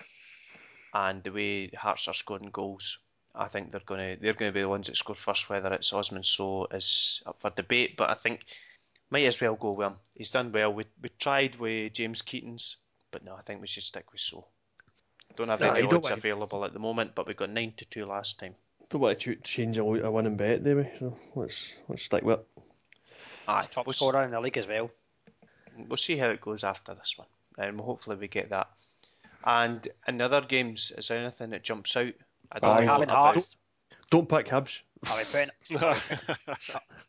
[0.95, 2.99] and the way Hearts are scoring goals,
[3.35, 5.49] I think they're going to they're going to be the ones that score first.
[5.51, 8.45] Whether it's Osman Sow is up for debate, but I think
[9.11, 9.95] might as well go with him.
[10.14, 10.72] He's done well.
[10.72, 12.76] We we tried with James Keatings,
[13.11, 14.47] but no, I think we should stick with Sow.
[15.35, 17.85] Don't have Aye, any odds want- available at the moment, but we got nine to
[17.87, 18.55] two last time.
[18.91, 20.89] Don't want to change a, a winning bet, do we?
[20.99, 22.47] So let's let's stick with it.
[23.49, 24.91] Aye, Top we'll, s- scorer in the league as well.
[25.89, 27.26] we'll see how it goes after this one,
[27.59, 28.68] and hopefully we get that.
[29.44, 32.12] And in other games, is there anything that jumps out?
[32.50, 32.80] I don't Aye.
[32.84, 33.57] know Having about- Hearts.
[34.11, 34.80] Don't pick Hibs.
[35.11, 35.50] Are we putting?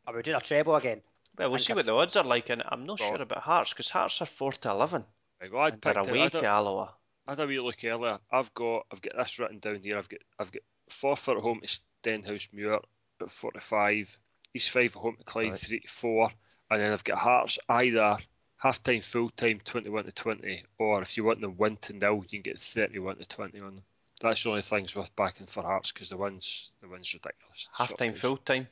[0.07, 1.01] Are we doing a treble again?
[1.37, 3.39] Well, we'll think see what the odds are like, and I'm not Well- sure about
[3.43, 5.05] Hearts because Hearts are four to eleven,
[5.41, 6.93] Right, well, I'd and they're picked away to Alloa.
[7.27, 8.19] I had a wee look earlier.
[8.31, 9.97] I've got I've got this written down here.
[9.97, 11.67] I've got I've got Forfar at home to
[12.03, 12.79] Stenhousemuir
[13.21, 14.17] at forty five.
[14.53, 15.57] East Fife at home to Clyde Right.
[15.57, 16.31] three to four,
[16.69, 18.17] and then I've got Hearts either
[18.63, 21.93] half time, full time, twenty one to twenty, or if you want them win to
[21.93, 23.83] nil, you can get thirty one to twenty on them.
[24.21, 27.67] That's the only things worth backing for Hearts because the wins the wins ridiculous.
[27.73, 28.67] Half time, full time.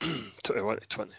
[0.42, 1.12] twenty one to twenty.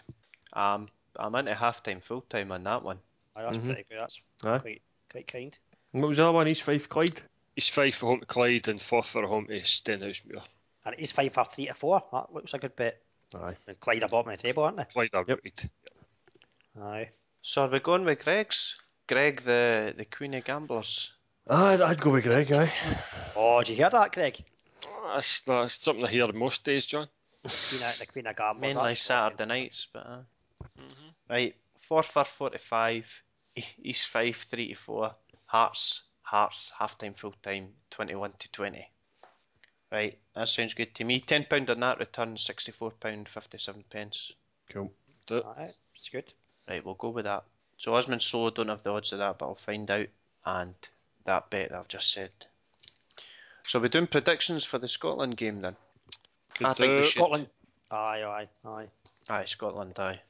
[0.52, 2.98] Um, I'm into half time, full time on that one.
[3.36, 3.64] Aye, that's Mhm.
[3.66, 3.98] pretty good.
[4.00, 4.58] That's Aye.
[4.58, 5.58] quite quite kind.
[5.92, 6.48] What was that one?
[6.48, 7.22] East Fife Clyde.
[7.56, 10.42] East Fife at home to Clyde and Forfar for home to Stenhousemuir.
[10.84, 12.02] And it is five for three to four.
[12.12, 13.00] That looks a good bet.
[13.34, 13.56] Aye.
[13.66, 14.84] And Clyde are bottom of the table, aren't they?
[14.84, 15.40] Clyde are Yep.
[15.44, 15.66] right.
[16.80, 17.08] Aye.
[17.48, 18.74] So are we going with Greg's?
[19.06, 21.12] Greg, the the Queen of Gamblers.
[21.46, 22.72] I'd, I'd go with Greg, aye.
[23.36, 24.36] Oh, did you hear that, Greg?
[25.14, 27.06] That's, that's something I hear most days, John.
[27.42, 28.60] Queen of, the Queen of Gamblers.
[28.62, 30.22] Mainly that's- Saturday nights, but uh,
[31.30, 33.22] right, four for forty-five.
[33.54, 35.14] E- East Fife three to four.
[35.44, 38.90] Hearts, Hearts, half time, full time, twenty-one to twenty.
[39.92, 41.20] Right, that sounds good to me.
[41.20, 44.32] Ten pound on that return, sixty-four pound fifty-seven pence.
[44.72, 44.92] Cool.
[45.30, 46.32] Aye, it's good.
[46.68, 47.44] Right, we'll go with that.
[47.78, 50.06] So Osman Solo don't have the odds of that, but I'll find out.
[50.44, 50.74] And
[51.24, 52.30] that bet that I've just said.
[53.66, 55.76] So we're doing predictions for the Scotland game then.
[56.62, 57.18] I think we should.
[57.18, 57.48] Scotland.
[57.90, 58.86] Aye, aye, aye.
[59.28, 60.20] Aye, Scotland, aye.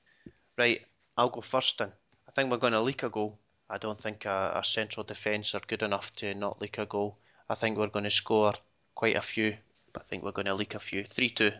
[0.56, 0.82] Right,
[1.16, 1.92] I'll go first then.
[2.26, 3.38] I think we're going to leak a goal.
[3.68, 7.16] I don't think our, our central defence are good enough to not leak a goal.
[7.48, 8.54] I think we're going to score
[8.94, 9.56] quite a few,
[9.92, 11.04] but I think we're going to leak a few.
[11.04, 11.52] 3 2.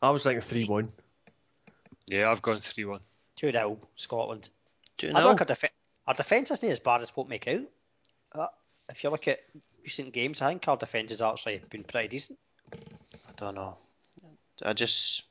[0.00, 0.92] I was thinking 3 1.
[2.06, 3.00] Yeah, I've gone 3 1.
[3.42, 4.48] 2 0, Scotland.
[4.98, 5.28] 2 I don't 0.
[5.30, 5.72] think our, def-
[6.06, 7.62] our defence isn't as bad as folk make out.
[8.32, 8.46] Uh,
[8.88, 9.40] if you look at
[9.82, 12.38] recent games, I think our defence has actually been pretty decent.
[12.72, 13.76] I don't know.
[14.64, 15.24] I just.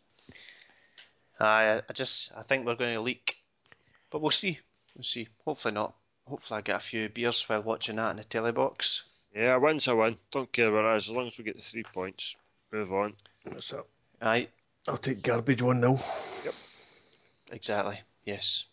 [1.39, 2.33] I, I just.
[2.35, 3.37] I think we're going to leak.
[4.09, 4.59] But we'll see.
[4.95, 5.29] We'll see.
[5.45, 5.93] Hopefully not.
[6.27, 9.03] Hopefully I get a few beers while watching that in the telly box.
[9.33, 10.17] Yeah, a win's a win.
[10.31, 12.35] Don't care what it is, as long as we get the three points.
[12.73, 13.13] Move on.
[13.45, 13.85] That's it.
[14.21, 14.49] Aye,
[14.87, 15.99] I'll take garbage 1 0.
[17.51, 17.99] Exactly.
[18.25, 18.65] Yes.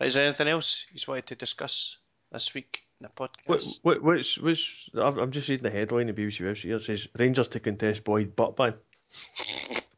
[0.00, 1.98] Is there anything else you wanted to discuss
[2.32, 3.84] this week in the podcast?
[3.84, 6.76] what, what's, what's, I'm I'm just reading the headline of BBC website here.
[6.76, 8.74] It says Rangers to contest Boyd butt ban.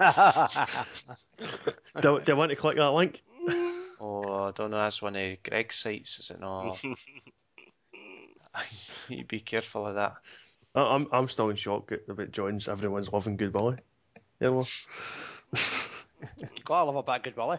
[2.00, 3.22] do, do I want to click that link?
[4.04, 4.78] Oh, I don't know.
[4.78, 6.76] That's one of Greg's sites, is it not?
[9.08, 10.14] you be careful of that.
[10.74, 13.76] I'm I'm still in shock about John's everyone's loving Goodbye.
[14.40, 14.66] Yeah, well,
[16.64, 17.58] Gotta love a bit of good Willie.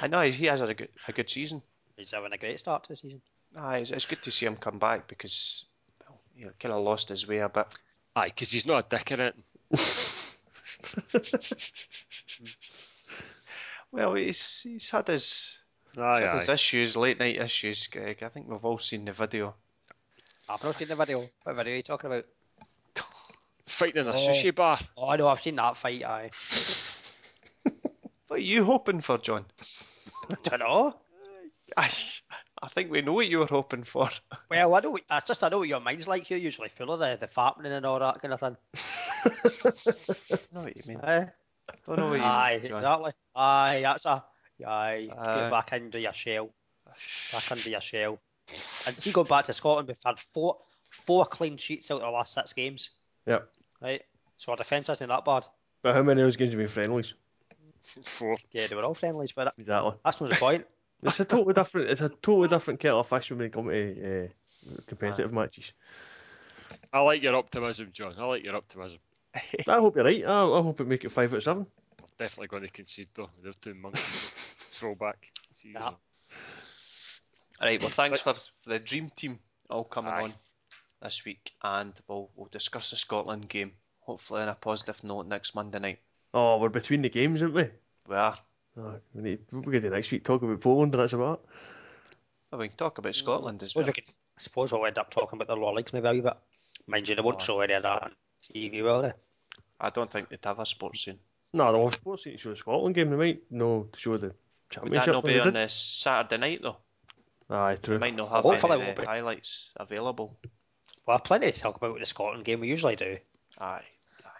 [0.00, 1.62] I know he he has had a good a good season.
[1.96, 3.22] He's having a great start to the season.
[3.56, 5.64] Aye, it's, it's good to see him come back because
[6.06, 7.66] well, he kind of lost his way a bit.
[8.16, 9.34] Aye, because he's not a dick in it.
[13.94, 15.56] Well, he's he's had his,
[15.92, 18.24] he's Aye, had his issues, late night issues, Greg.
[18.24, 19.54] I think we've all seen the video.
[20.48, 21.28] I've not seen the video.
[21.44, 22.26] What video are you talking about?
[23.74, 24.14] Fighting in a Oh.
[24.14, 24.78] sushi bar.
[24.96, 26.30] Oh, I know, I've seen that fight, aye.
[28.28, 29.44] What are you hoping for, John?
[30.30, 30.96] I Don't know.
[31.76, 31.90] I,
[32.62, 34.08] I think we know what you were hoping for.
[34.50, 34.98] Well, I know.
[35.10, 36.30] I just I know what your mind's like.
[36.30, 38.56] You're usually full of the the fappening and all that kind of thing.
[39.24, 39.72] I
[40.52, 40.98] know what you mean.
[40.98, 41.26] Uh,
[41.86, 42.68] don't know what you Aye, mean.
[42.68, 42.76] John.
[42.78, 43.12] exactly.
[43.34, 44.24] Aye, that's a.
[44.66, 45.34] Aye, Aye.
[45.34, 46.50] go back into your shell.
[47.32, 48.18] Back under your shell.
[48.86, 50.58] And see, going back to Scotland, we've had four
[50.90, 52.90] four clean sheets out of the last six games.
[53.26, 53.48] Yep.
[53.84, 54.02] Right.
[54.38, 55.46] So our defence isn't that bad.
[55.82, 57.14] But how many of those games have been friendlies?
[58.04, 58.38] Four.
[58.50, 59.92] Yeah, they were all friendlies, but Exactly.
[60.02, 60.66] that's not the point.
[61.02, 61.90] It's a totally different.
[61.90, 64.28] It's a totally different kettle of fish when we come to uh,
[64.86, 65.74] competitive matches.
[66.94, 68.14] I like your optimism, John.
[68.18, 68.98] I like your optimism.
[69.34, 70.24] I hope you're right.
[70.24, 71.66] I, I hope it make it five out of seven.
[72.18, 73.28] Definitely going to concede though.
[73.42, 74.32] They're two monkeys.
[74.72, 75.30] Throwback.
[75.62, 75.74] Jeez.
[75.74, 75.92] Nah.
[77.60, 80.22] Right, well, thanks for, for the dream team all coming Aye.
[80.22, 80.34] on
[81.04, 83.72] this week, and we'll we'll discuss the Scotland game.
[84.00, 85.98] Hopefully, on a positive note next Monday night.
[86.32, 87.68] Oh, we're between the games, aren't we?
[88.08, 88.36] We are.
[88.76, 91.40] Oh, we need, we're going to do next week talk about Poland, and that's about
[91.44, 91.48] it.
[92.50, 93.88] Well, we can talk about Scotland I as suppose, well.
[93.88, 96.20] we could, I suppose we'll end up talking about the lower leagues maybe a wee
[96.20, 96.36] bit.
[96.86, 97.44] Mind you, they won't oh.
[97.44, 98.10] show any of that on
[98.42, 99.12] TV, will they?
[99.80, 101.18] I don't think they'd have a Sportscene.
[101.52, 103.10] No, they'll of course need to show the Scotland game.
[103.10, 104.34] They might no show the Would
[104.70, 105.06] championship.
[105.06, 106.76] that not be on this Saturday night though?
[107.48, 107.98] Aye, They true.
[107.98, 110.36] might not have Hopefully any it the highlights available.
[111.06, 112.60] Well, I have plenty to talk about with the Scotland game.
[112.60, 113.16] We usually do.
[113.60, 113.82] Aye,
[114.24, 114.30] aye.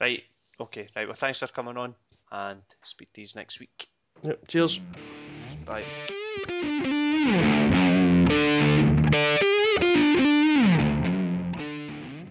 [0.00, 0.22] Right,
[0.60, 1.06] okay, right.
[1.06, 1.94] Well, thanks for coming on,
[2.30, 3.88] and speak to you next week.
[4.22, 4.80] Yep, cheers.
[5.64, 5.84] Bye.